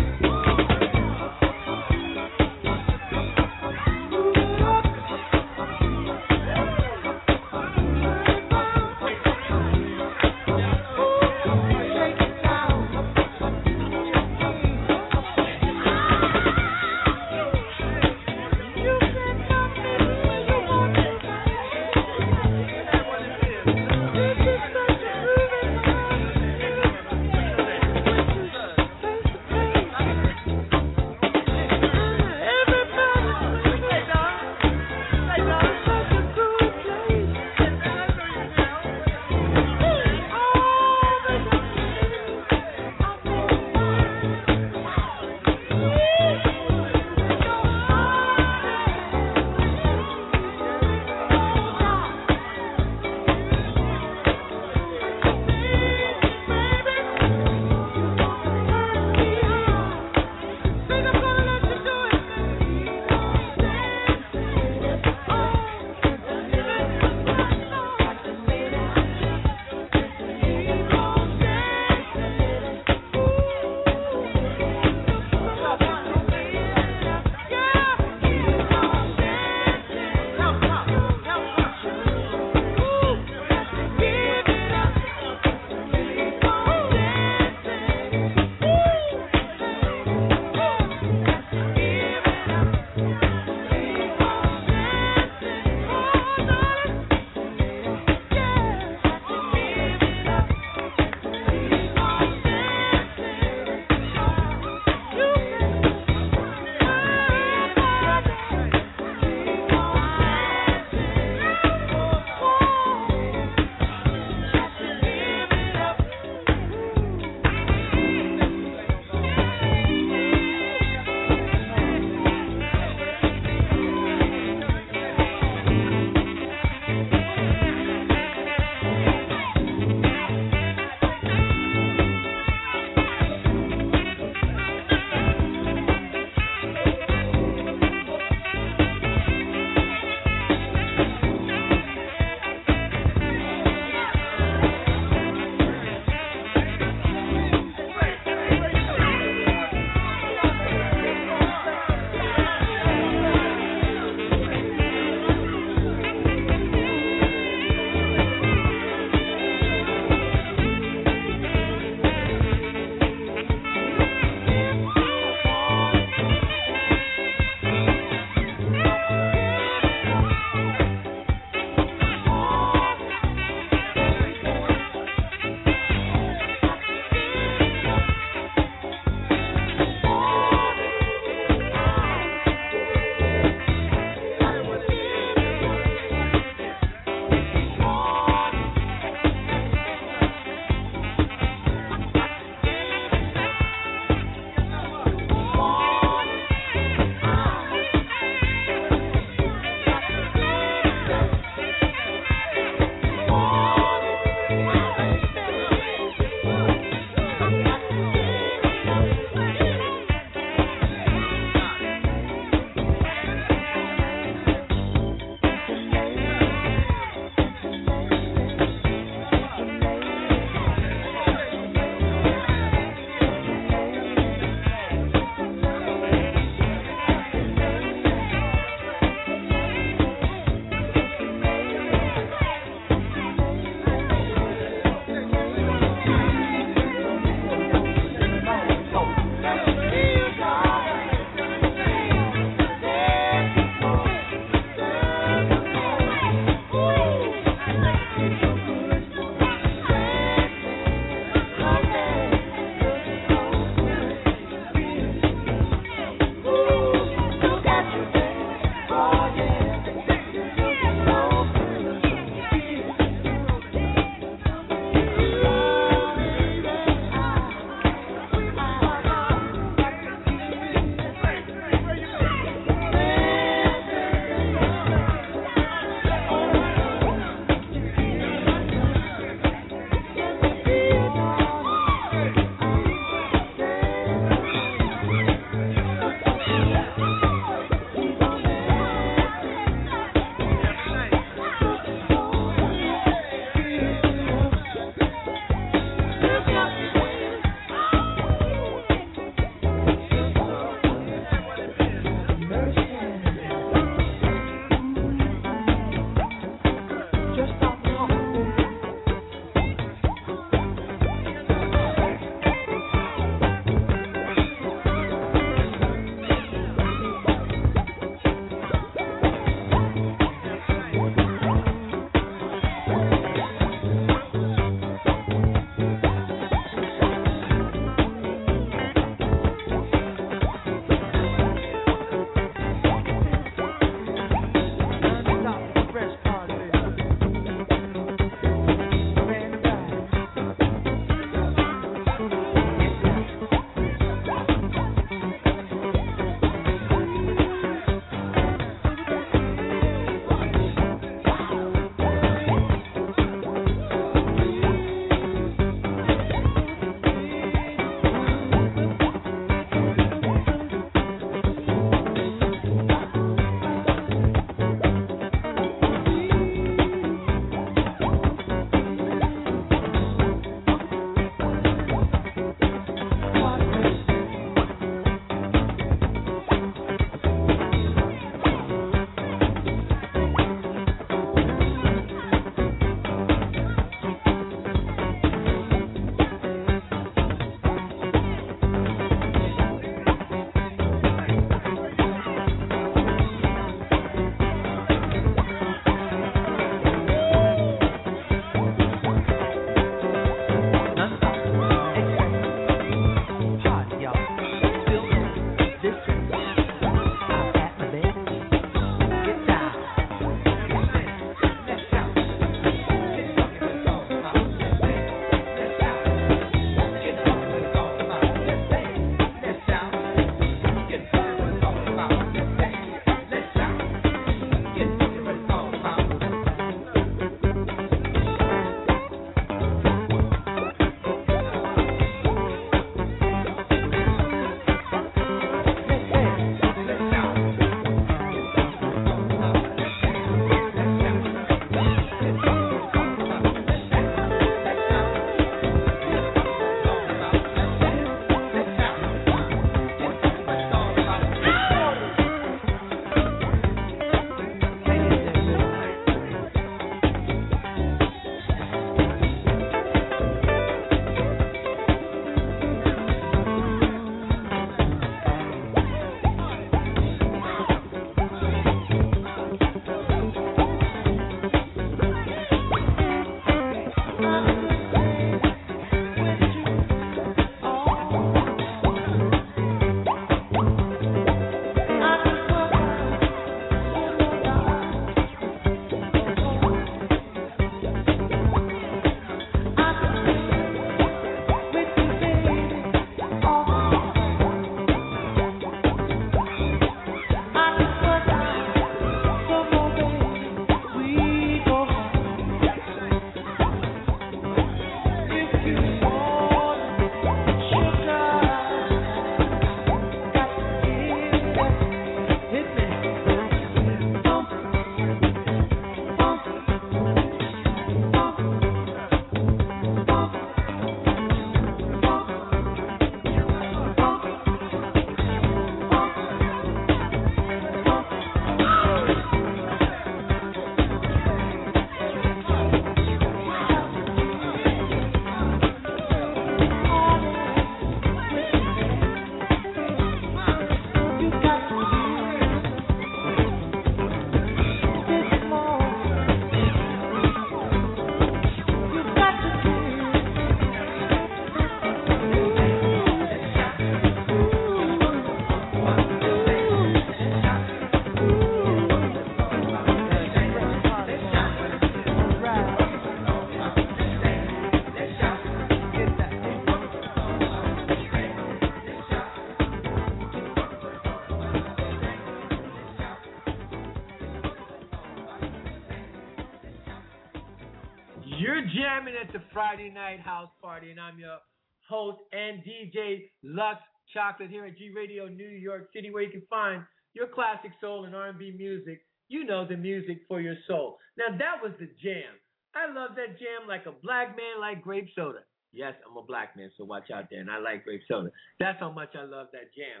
Chocolate 584.16 584.48
here 584.48 584.64
at 584.64 584.78
G 584.78 584.90
Radio 584.96 585.28
New 585.28 585.44
York 585.44 585.88
City, 585.94 586.10
where 586.10 586.22
you 586.22 586.30
can 586.30 586.42
find 586.48 586.82
your 587.12 587.26
classic 587.26 587.72
soul 587.82 588.06
and 588.06 588.16
R&B 588.16 588.54
music. 588.56 589.04
You 589.28 589.44
know 589.44 589.68
the 589.68 589.76
music 589.76 590.20
for 590.26 590.40
your 590.40 590.56
soul. 590.66 590.96
Now 591.18 591.36
that 591.36 591.62
was 591.62 591.72
the 591.78 591.90
jam. 592.02 592.32
I 592.74 592.86
love 592.90 593.10
that 593.16 593.38
jam 593.38 593.68
like 593.68 593.84
a 593.84 593.92
black 594.02 594.28
man 594.28 594.58
like 594.58 594.80
grape 594.80 595.08
soda. 595.14 595.40
Yes, 595.74 595.92
I'm 596.08 596.16
a 596.16 596.22
black 596.22 596.56
man, 596.56 596.70
so 596.78 596.84
watch 596.84 597.10
out 597.10 597.24
there. 597.30 597.40
And 597.40 597.50
I 597.50 597.58
like 597.58 597.84
grape 597.84 598.00
soda. 598.08 598.30
That's 598.58 598.80
how 598.80 598.90
much 598.90 599.10
I 599.14 599.24
love 599.24 599.48
that 599.52 599.74
jam. 599.76 600.00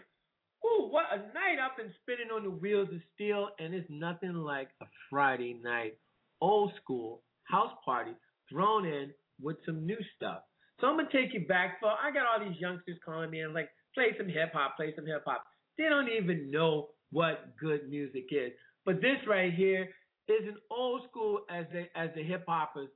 Ooh, 0.64 0.88
what 0.88 1.04
a 1.12 1.18
night 1.18 1.60
I've 1.60 1.76
been 1.76 1.92
spinning 2.00 2.32
on 2.34 2.42
the 2.42 2.50
wheels 2.50 2.88
of 2.88 3.00
steel, 3.14 3.50
and 3.58 3.74
it's 3.74 3.86
nothing 3.90 4.32
like 4.32 4.68
a 4.80 4.86
Friday 5.10 5.60
night 5.62 5.98
old 6.40 6.72
school 6.82 7.22
house 7.44 7.72
party 7.84 8.12
thrown 8.50 8.86
in 8.86 9.10
with 9.42 9.56
some 9.66 9.84
new 9.84 9.98
stuff. 10.16 10.40
So 10.80 10.86
I'm 10.86 10.96
gonna 10.96 11.08
take 11.12 11.32
you 11.32 11.46
back 11.46 11.80
for 11.80 11.88
I 11.88 12.10
got 12.12 12.26
all 12.26 12.46
these 12.46 12.60
youngsters 12.60 12.98
calling 13.04 13.30
me 13.30 13.40
and 13.40 13.54
like, 13.54 13.68
play 13.96 14.14
some 14.18 14.28
hip 14.28 14.52
hop, 14.52 14.76
play 14.76 14.92
some 14.94 15.06
hip 15.06 15.24
hop. 15.26 15.42
They 15.78 15.84
don't 15.84 16.08
even 16.08 16.50
know 16.50 16.88
what 17.10 17.56
good 17.58 17.88
music 17.88 18.26
is. 18.30 18.52
But 18.84 18.96
this 18.96 19.16
right 19.26 19.52
here 19.52 19.88
is 20.28 20.46
an 20.46 20.56
old 20.70 21.02
school 21.10 21.40
as 21.50 21.64
they 21.72 21.88
as 21.96 22.10
the 22.14 22.22
hip 22.22 22.44
hoppers, 22.46 22.88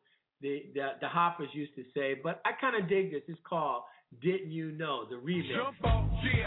the, 0.42 0.64
the 0.74 0.90
the 1.00 1.08
hoppers 1.08 1.48
used 1.52 1.74
to 1.76 1.84
say. 1.94 2.14
But 2.22 2.40
I 2.44 2.50
kind 2.60 2.80
of 2.80 2.88
dig 2.88 3.12
this. 3.12 3.22
It's 3.28 3.40
called 3.48 3.84
"Didn't 4.22 4.52
You 4.52 4.72
Know" 4.72 5.06
the 5.08 5.16
remix. 5.16 5.56
Jump 5.56 5.76
yeah. 6.22 6.46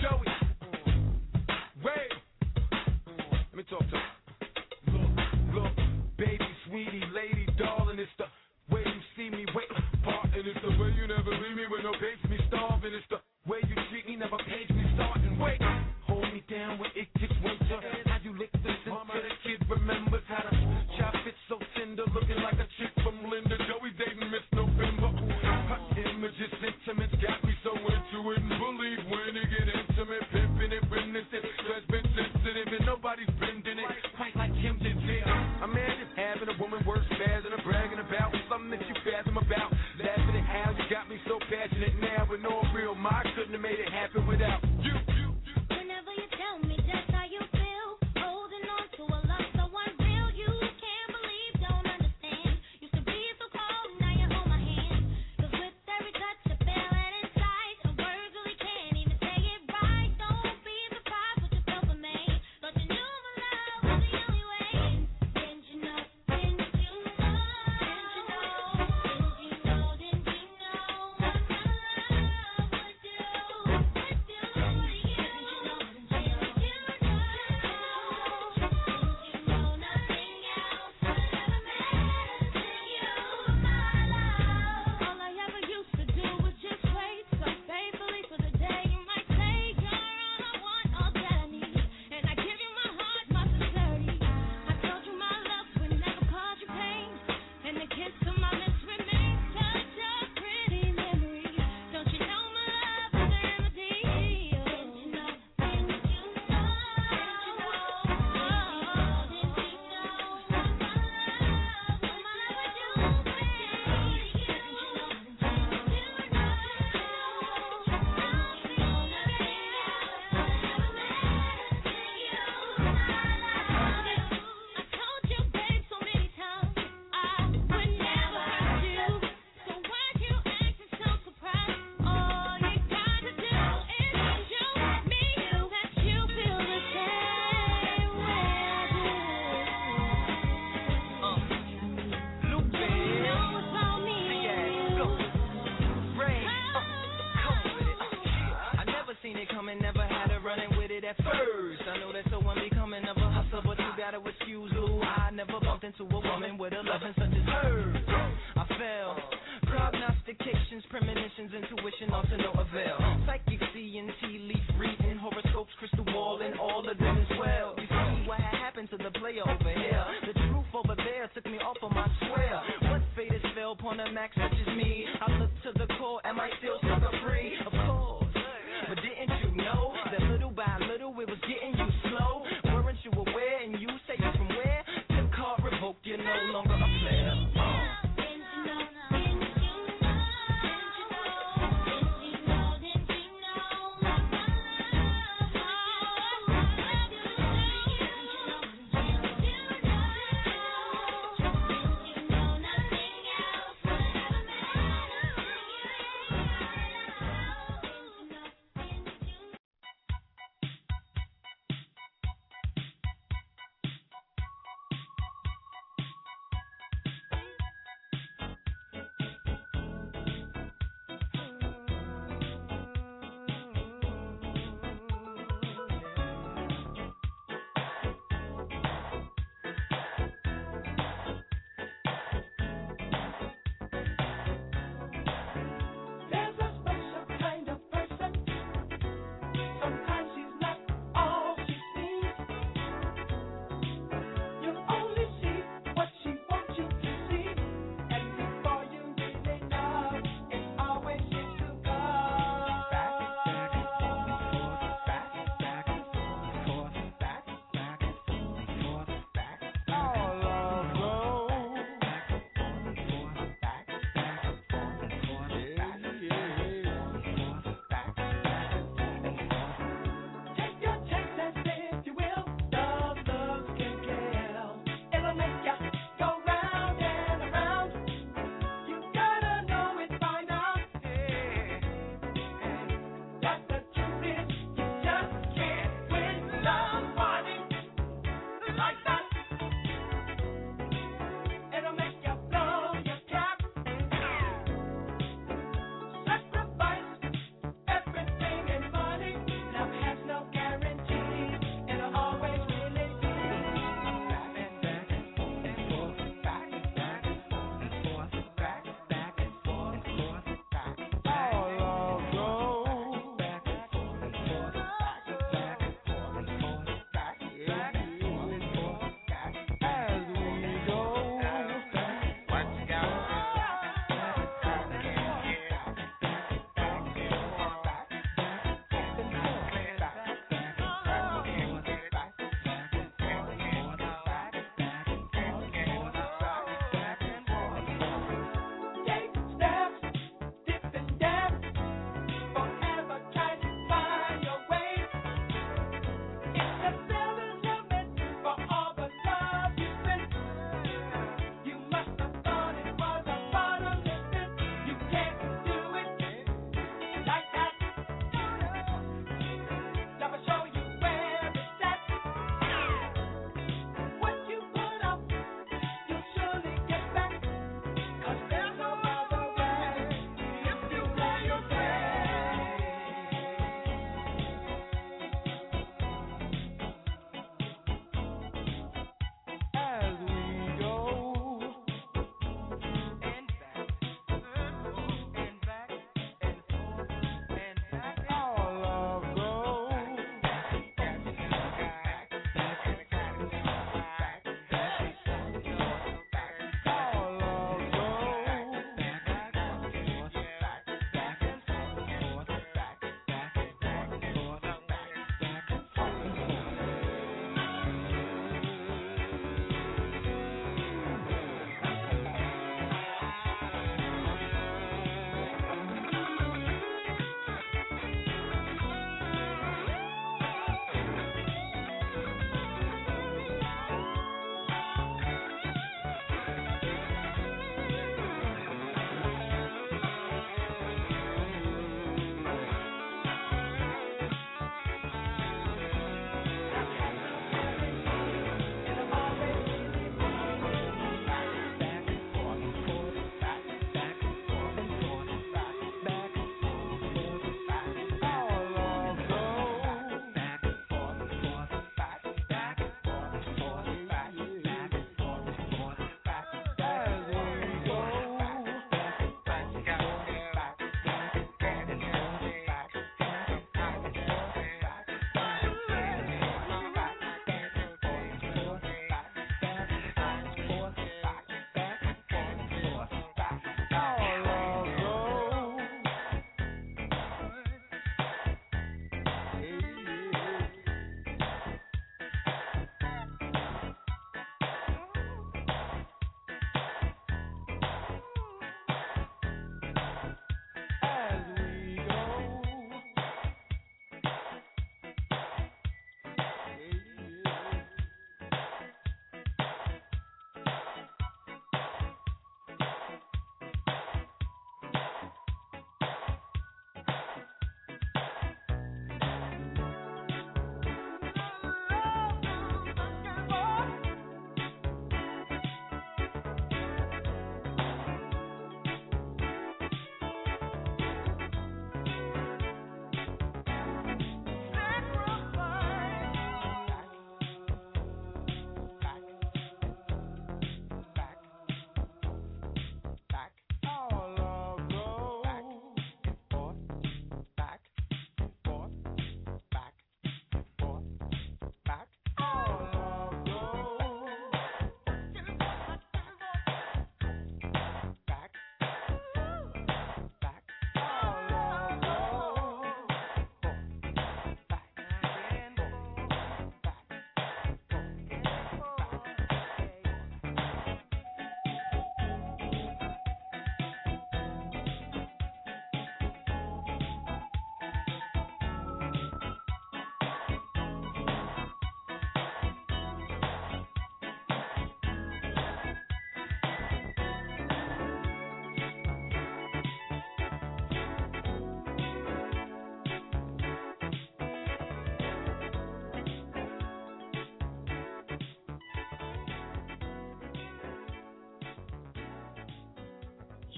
Joey, 0.00 0.26
Ray, 1.84 2.08
let 3.50 3.56
me 3.56 3.64
talk 3.68 3.80
to 3.80 3.96
you. 3.96 4.19
with 11.70 11.82
no 11.86 11.92
babes, 11.92 12.18
me 12.28 12.38
starving. 12.48 12.92
It's 12.92 13.06
the 13.10 13.19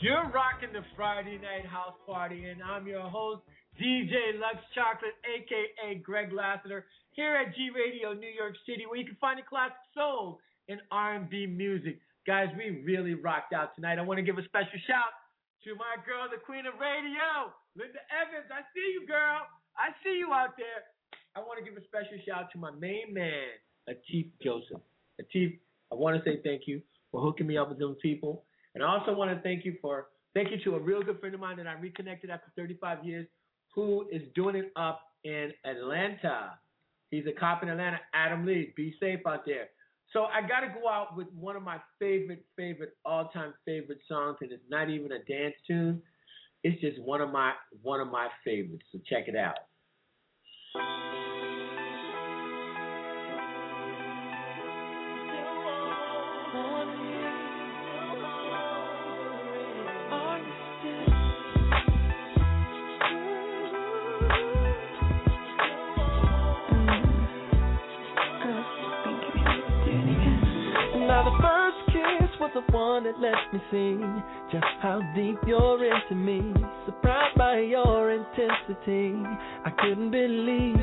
You're 0.02 0.34
rocking 0.34 0.74
the 0.74 0.82
Friday 0.98 1.38
Night 1.38 1.62
House 1.62 1.94
Party, 2.10 2.50
and 2.50 2.58
I'm 2.58 2.90
your 2.90 3.06
host, 3.06 3.46
DJ 3.78 4.34
Luxe 4.34 4.66
Chocolate, 4.74 5.14
aka 5.22 5.94
Greg 6.02 6.34
Lassiter, 6.34 6.90
here 7.14 7.38
at 7.38 7.54
G 7.54 7.70
Radio 7.70 8.10
New 8.10 8.26
York 8.26 8.58
City, 8.66 8.82
where 8.82 8.98
you 8.98 9.06
can 9.06 9.14
find 9.22 9.38
the 9.38 9.46
classic 9.46 9.78
soul 9.94 10.42
and 10.66 10.82
R&B 10.90 11.46
music. 11.46 12.02
Guys, 12.26 12.50
we 12.58 12.82
really 12.82 13.14
rocked 13.14 13.54
out 13.54 13.76
tonight. 13.78 14.00
I 14.00 14.02
want 14.02 14.18
to 14.18 14.26
give 14.26 14.42
a 14.42 14.44
special 14.50 14.74
shout 14.90 15.14
to 15.70 15.78
my 15.78 15.94
girl, 16.02 16.26
the 16.26 16.42
Queen 16.42 16.66
of 16.66 16.74
Radio, 16.82 17.54
Linda 17.78 18.02
Evans. 18.10 18.50
I 18.50 18.66
see 18.74 18.98
you, 18.98 19.06
girl. 19.06 19.46
I 19.78 19.94
see 20.02 20.18
you 20.18 20.34
out 20.34 20.58
there. 20.58 20.82
I 21.38 21.46
want 21.46 21.62
to 21.62 21.64
give 21.64 21.78
a 21.78 21.84
special 21.86 22.18
shout 22.26 22.50
to 22.50 22.58
my 22.58 22.74
main 22.74 23.14
man, 23.14 23.54
Atif 23.86 24.34
Joseph. 24.42 24.82
Atif, 25.22 25.62
I 25.92 25.94
want 25.94 26.18
to 26.18 26.26
say 26.26 26.42
thank 26.42 26.66
you 26.66 26.82
for 27.14 27.22
hooking 27.22 27.46
me 27.46 27.54
up 27.56 27.68
with 27.70 27.78
those 27.78 28.02
people. 28.02 28.42
And 28.74 28.82
I 28.82 28.86
also 28.86 29.14
want 29.14 29.30
to 29.30 29.42
thank 29.42 29.64
you 29.64 29.76
for 29.80 30.06
thank 30.34 30.50
you 30.50 30.58
to 30.64 30.76
a 30.76 30.80
real 30.80 31.02
good 31.02 31.20
friend 31.20 31.34
of 31.34 31.40
mine 31.40 31.56
that 31.58 31.66
I 31.66 31.74
reconnected 31.74 32.30
after 32.30 32.50
35 32.56 33.04
years, 33.04 33.26
who 33.74 34.06
is 34.10 34.22
doing 34.34 34.56
it 34.56 34.72
up 34.76 35.00
in 35.24 35.52
Atlanta. 35.64 36.58
He's 37.10 37.24
a 37.26 37.38
cop 37.38 37.62
in 37.62 37.68
Atlanta, 37.68 38.00
Adam 38.14 38.46
Lee. 38.46 38.72
Be 38.76 38.94
safe 38.98 39.20
out 39.26 39.44
there. 39.44 39.68
So 40.12 40.24
I 40.24 40.42
got 40.42 40.60
to 40.60 40.68
go 40.68 40.88
out 40.88 41.16
with 41.16 41.26
one 41.34 41.56
of 41.56 41.62
my 41.62 41.78
favorite, 41.98 42.44
favorite, 42.56 42.96
all-time 43.04 43.54
favorite 43.64 44.00
songs, 44.06 44.36
and 44.40 44.52
it's 44.52 44.62
not 44.68 44.90
even 44.90 45.12
a 45.12 45.18
dance 45.20 45.54
tune. 45.66 46.02
It's 46.64 46.80
just 46.80 47.00
one 47.00 47.20
of 47.20 47.30
my 47.30 47.52
one 47.82 48.00
of 48.00 48.08
my 48.08 48.28
favorites. 48.44 48.84
So 48.92 48.98
check 49.08 49.28
it 49.28 49.36
out. 49.36 49.56
The 72.54 72.60
one 72.72 73.04
that 73.04 73.18
let 73.18 73.34
me 73.52 73.60
see 73.70 73.98
just 74.52 74.66
how 74.80 75.00
deep 75.14 75.38
you're 75.46 75.82
into 75.84 76.14
me. 76.14 76.52
Surprised 76.84 77.36
by 77.36 77.58
your 77.60 78.10
intensity, 78.10 79.14
I 79.64 79.70
couldn't 79.78 80.10
believe. 80.10 80.76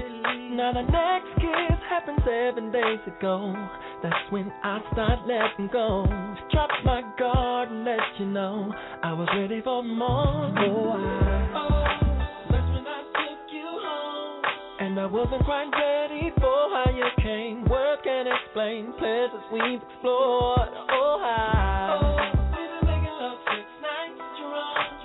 Now 0.52 0.74
the 0.74 0.82
next 0.82 1.36
kiss 1.36 1.80
happened 1.90 2.20
seven 2.26 2.72
days 2.72 3.00
ago. 3.06 3.54
That's 4.02 4.32
when 4.32 4.52
I 4.64 4.80
start 4.94 5.20
letting 5.28 5.70
go. 5.72 6.06
Dropped 6.52 6.84
my 6.84 7.02
guard 7.20 7.70
and 7.70 7.86
let 7.86 8.00
you 8.18 8.26
know 8.26 8.74
I 9.04 9.14
was 9.14 9.28
ready 9.36 9.62
for 9.62 9.84
more. 9.84 10.54
Oh, 10.58 10.90
I, 10.90 11.52
oh, 11.56 12.50
that's 12.50 12.68
when 12.74 12.88
I 12.88 13.02
took 13.14 13.54
you 13.54 13.68
home. 13.68 14.44
And 14.80 15.00
I 15.00 15.06
wasn't 15.06 15.46
quite 15.46 15.70
ready 15.72 16.32
for 16.40 16.70
how 16.74 16.92
you 16.96 17.06
came. 17.22 17.66
working 17.66 18.10
can't 18.26 18.39
explain 18.60 18.92
pleasures 19.00 19.44
we've 19.54 19.82
explored. 19.82 20.70
Oh, 20.92 21.20
I. 21.24 22.36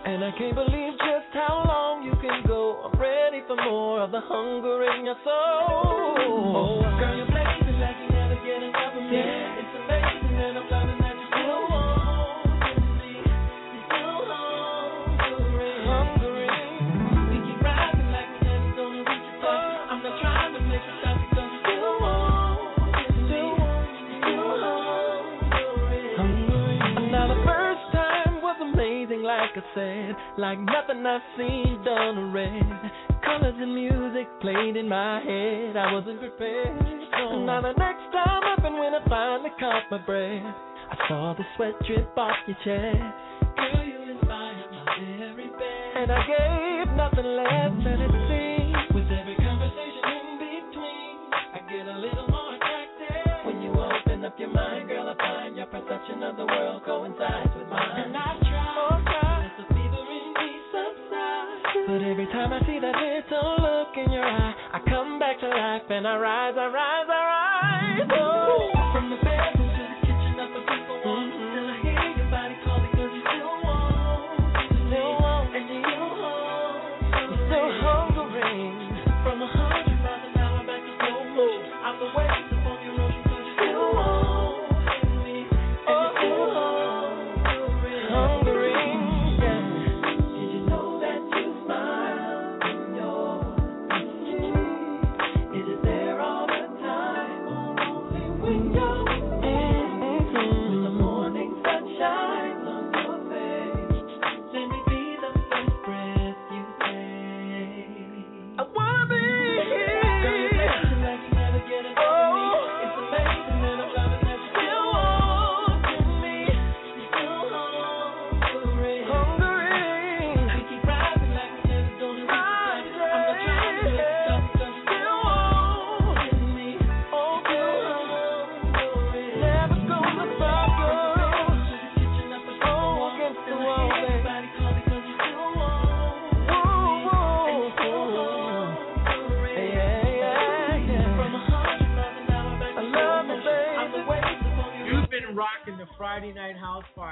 And 0.06 0.24
I 0.24 0.31
can't 0.36 0.55
believe 0.55 0.93
just 0.98 1.32
how 1.32 1.64
long 1.66 2.02
you 2.02 2.12
can 2.20 2.43
go. 2.47 2.82
I'm 2.85 3.01
ready 3.01 3.43
for 3.47 3.56
more 3.56 4.02
of 4.02 4.10
the 4.10 4.20
hunger 4.20 4.85
in 4.98 5.06
your 5.06 5.16
soul. 5.24 6.18
Oh, 6.18 6.82
girl, 6.98 7.16
you 7.16 7.24
make 7.24 7.66
me 7.66 7.72
like 7.81 7.97
you 8.02 8.09
never 8.14 8.35
get 8.44 8.62
enough 8.62 8.94
of 8.94 9.02
me. 9.02 9.16
Yeah. 9.16 9.59
It's 9.59 9.74
amazing 9.74 10.36
that 10.39 10.56
I'm 10.56 10.70
loving 10.70 11.03
like 30.38 30.58
nothing 30.58 31.04
I've 31.06 31.20
seen 31.36 31.82
done 31.84 32.18
or 32.18 32.30
read. 32.30 32.90
Colors 33.24 33.54
and 33.58 33.74
music 33.74 34.28
played 34.40 34.76
in 34.76 34.88
my 34.88 35.20
head. 35.20 35.76
I 35.76 35.92
wasn't 35.92 36.20
prepared. 36.20 36.76
No. 37.12 37.44
Now 37.44 37.60
the 37.62 37.72
next 37.78 38.10
time 38.12 38.42
up 38.52 38.64
and 38.64 38.78
when 38.78 38.94
I 38.94 39.00
finally 39.08 39.50
caught 39.58 39.84
my 39.90 39.98
breath, 39.98 40.42
I 40.90 40.96
saw 41.08 41.34
the 41.36 41.44
sweat 41.56 41.74
drip 41.86 42.16
off 42.18 42.36
your 42.46 42.56
chest. 42.64 43.00
Girl, 43.56 43.84
you 43.84 44.12
inspired 44.12 44.70
my 44.72 44.84
very 44.98 45.48
best. 45.48 45.96
And 45.96 46.10
I 46.12 46.20
gave 46.26 46.88
nothing 46.96 47.28
less 47.38 47.72
than 47.80 47.98
it 48.02 48.14
seemed. 48.28 48.94
With 48.94 49.08
every 49.08 49.36
conversation 49.40 50.04
in 50.04 50.26
between, 50.42 51.14
I 51.32 51.58
get 51.70 51.86
a 51.88 51.96
little 51.96 52.28
more 52.28 52.54
attracted. 52.54 53.46
When 53.46 53.62
you 53.62 53.72
open 53.72 54.24
up 54.24 54.38
your 54.38 54.50
mind, 54.50 54.88
girl, 54.88 55.08
I 55.08 55.16
find 55.16 55.56
your 55.56 55.66
perception 55.66 56.22
of 56.22 56.36
the 56.36 56.44
world 56.44 56.82
coincides 56.84 57.54
with 57.56 57.68
mine. 57.68 58.12
But 61.86 62.01
every 62.01 62.27
time 62.32 62.51
I 62.52 62.61
see 62.65 62.78
that 62.81 62.97
little 62.97 63.56
look 63.61 63.93
in 63.97 64.11
your 64.11 64.24
eye, 64.24 64.55
I 64.73 64.81
come 64.89 65.19
back 65.19 65.39
to 65.40 65.48
life 65.48 65.82
and 65.90 66.09
I 66.09 66.16
rise, 66.16 66.55
I 66.56 66.66
rise, 66.73 67.09
I 67.12 67.20
rise. 67.28 68.09
Oh, 68.11 68.73
from 68.93 69.11
the 69.11 69.16
bedroom 69.16 69.53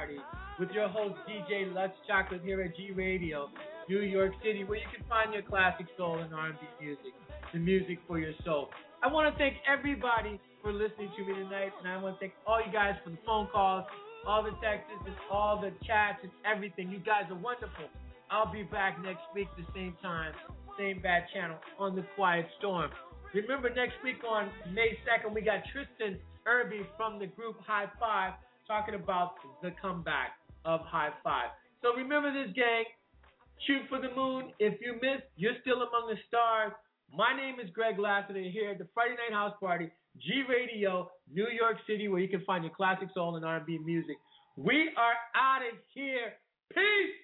Party 0.02 0.18
with 0.58 0.70
your 0.70 0.88
host 0.88 1.14
DJ 1.30 1.72
Luxe 1.72 1.94
Chocolate 2.08 2.40
here 2.42 2.60
at 2.62 2.76
G 2.76 2.90
Radio, 2.90 3.48
New 3.88 4.00
York 4.00 4.32
City, 4.42 4.64
where 4.64 4.78
you 4.78 4.86
can 4.94 5.06
find 5.08 5.32
your 5.32 5.42
classic 5.42 5.86
soul 5.96 6.18
and 6.18 6.34
R&B 6.34 6.58
music, 6.80 7.14
the 7.52 7.60
music 7.60 7.98
for 8.08 8.18
your 8.18 8.32
soul. 8.44 8.68
I 9.02 9.06
want 9.06 9.32
to 9.32 9.38
thank 9.38 9.54
everybody 9.62 10.40
for 10.60 10.72
listening 10.72 11.10
to 11.16 11.22
me 11.24 11.34
tonight, 11.34 11.70
and 11.78 11.86
I 11.86 12.02
want 12.02 12.16
to 12.16 12.20
thank 12.20 12.32
all 12.48 12.58
you 12.58 12.72
guys 12.72 12.94
for 13.04 13.10
the 13.10 13.18
phone 13.24 13.46
calls, 13.52 13.84
all 14.26 14.42
the 14.42 14.50
texts, 14.58 14.90
and 15.06 15.14
all 15.30 15.60
the 15.60 15.70
chats 15.86 16.18
and 16.22 16.32
everything. 16.42 16.90
You 16.90 16.98
guys 16.98 17.30
are 17.30 17.38
wonderful. 17.38 17.86
I'll 18.28 18.50
be 18.50 18.64
back 18.64 19.00
next 19.04 19.22
week 19.36 19.46
the 19.56 19.66
same 19.72 19.94
time, 20.02 20.32
same 20.76 21.00
bad 21.00 21.30
channel 21.32 21.58
on 21.78 21.94
the 21.94 22.02
Quiet 22.16 22.46
Storm. 22.58 22.90
Remember 23.34 23.70
next 23.70 24.02
week 24.02 24.18
on 24.28 24.50
May 24.74 24.98
2nd, 25.06 25.32
we 25.32 25.42
got 25.42 25.62
Treston 25.70 26.18
Irby 26.44 26.82
from 26.96 27.20
the 27.20 27.26
group 27.26 27.54
High 27.64 27.86
Five 28.00 28.34
talking 28.72 28.94
about 28.94 29.36
the 29.60 29.70
comeback 29.82 30.32
of 30.64 30.80
High 30.80 31.12
Five. 31.22 31.52
So 31.82 31.92
remember 31.92 32.32
this, 32.32 32.56
gang. 32.56 32.84
Shoot 33.66 33.82
for 33.90 34.00
the 34.00 34.08
moon. 34.16 34.52
If 34.58 34.80
you 34.80 34.94
miss, 34.94 35.20
you're 35.36 35.60
still 35.60 35.84
among 35.84 36.08
the 36.08 36.16
stars. 36.26 36.72
My 37.12 37.36
name 37.36 37.60
is 37.60 37.68
Greg 37.74 37.98
Lassiter 37.98 38.40
here 38.40 38.70
at 38.70 38.78
the 38.78 38.88
Friday 38.94 39.12
Night 39.20 39.36
House 39.36 39.52
Party, 39.60 39.90
G 40.16 40.44
Radio, 40.48 41.10
New 41.30 41.48
York 41.52 41.76
City, 41.86 42.08
where 42.08 42.20
you 42.20 42.28
can 42.28 42.42
find 42.46 42.64
your 42.64 42.72
classic 42.72 43.08
soul 43.12 43.36
and 43.36 43.44
R&B 43.44 43.76
music. 43.84 44.16
We 44.56 44.88
are 44.96 45.20
out 45.36 45.60
of 45.60 45.76
here. 45.92 46.32
Peace. 46.72 47.21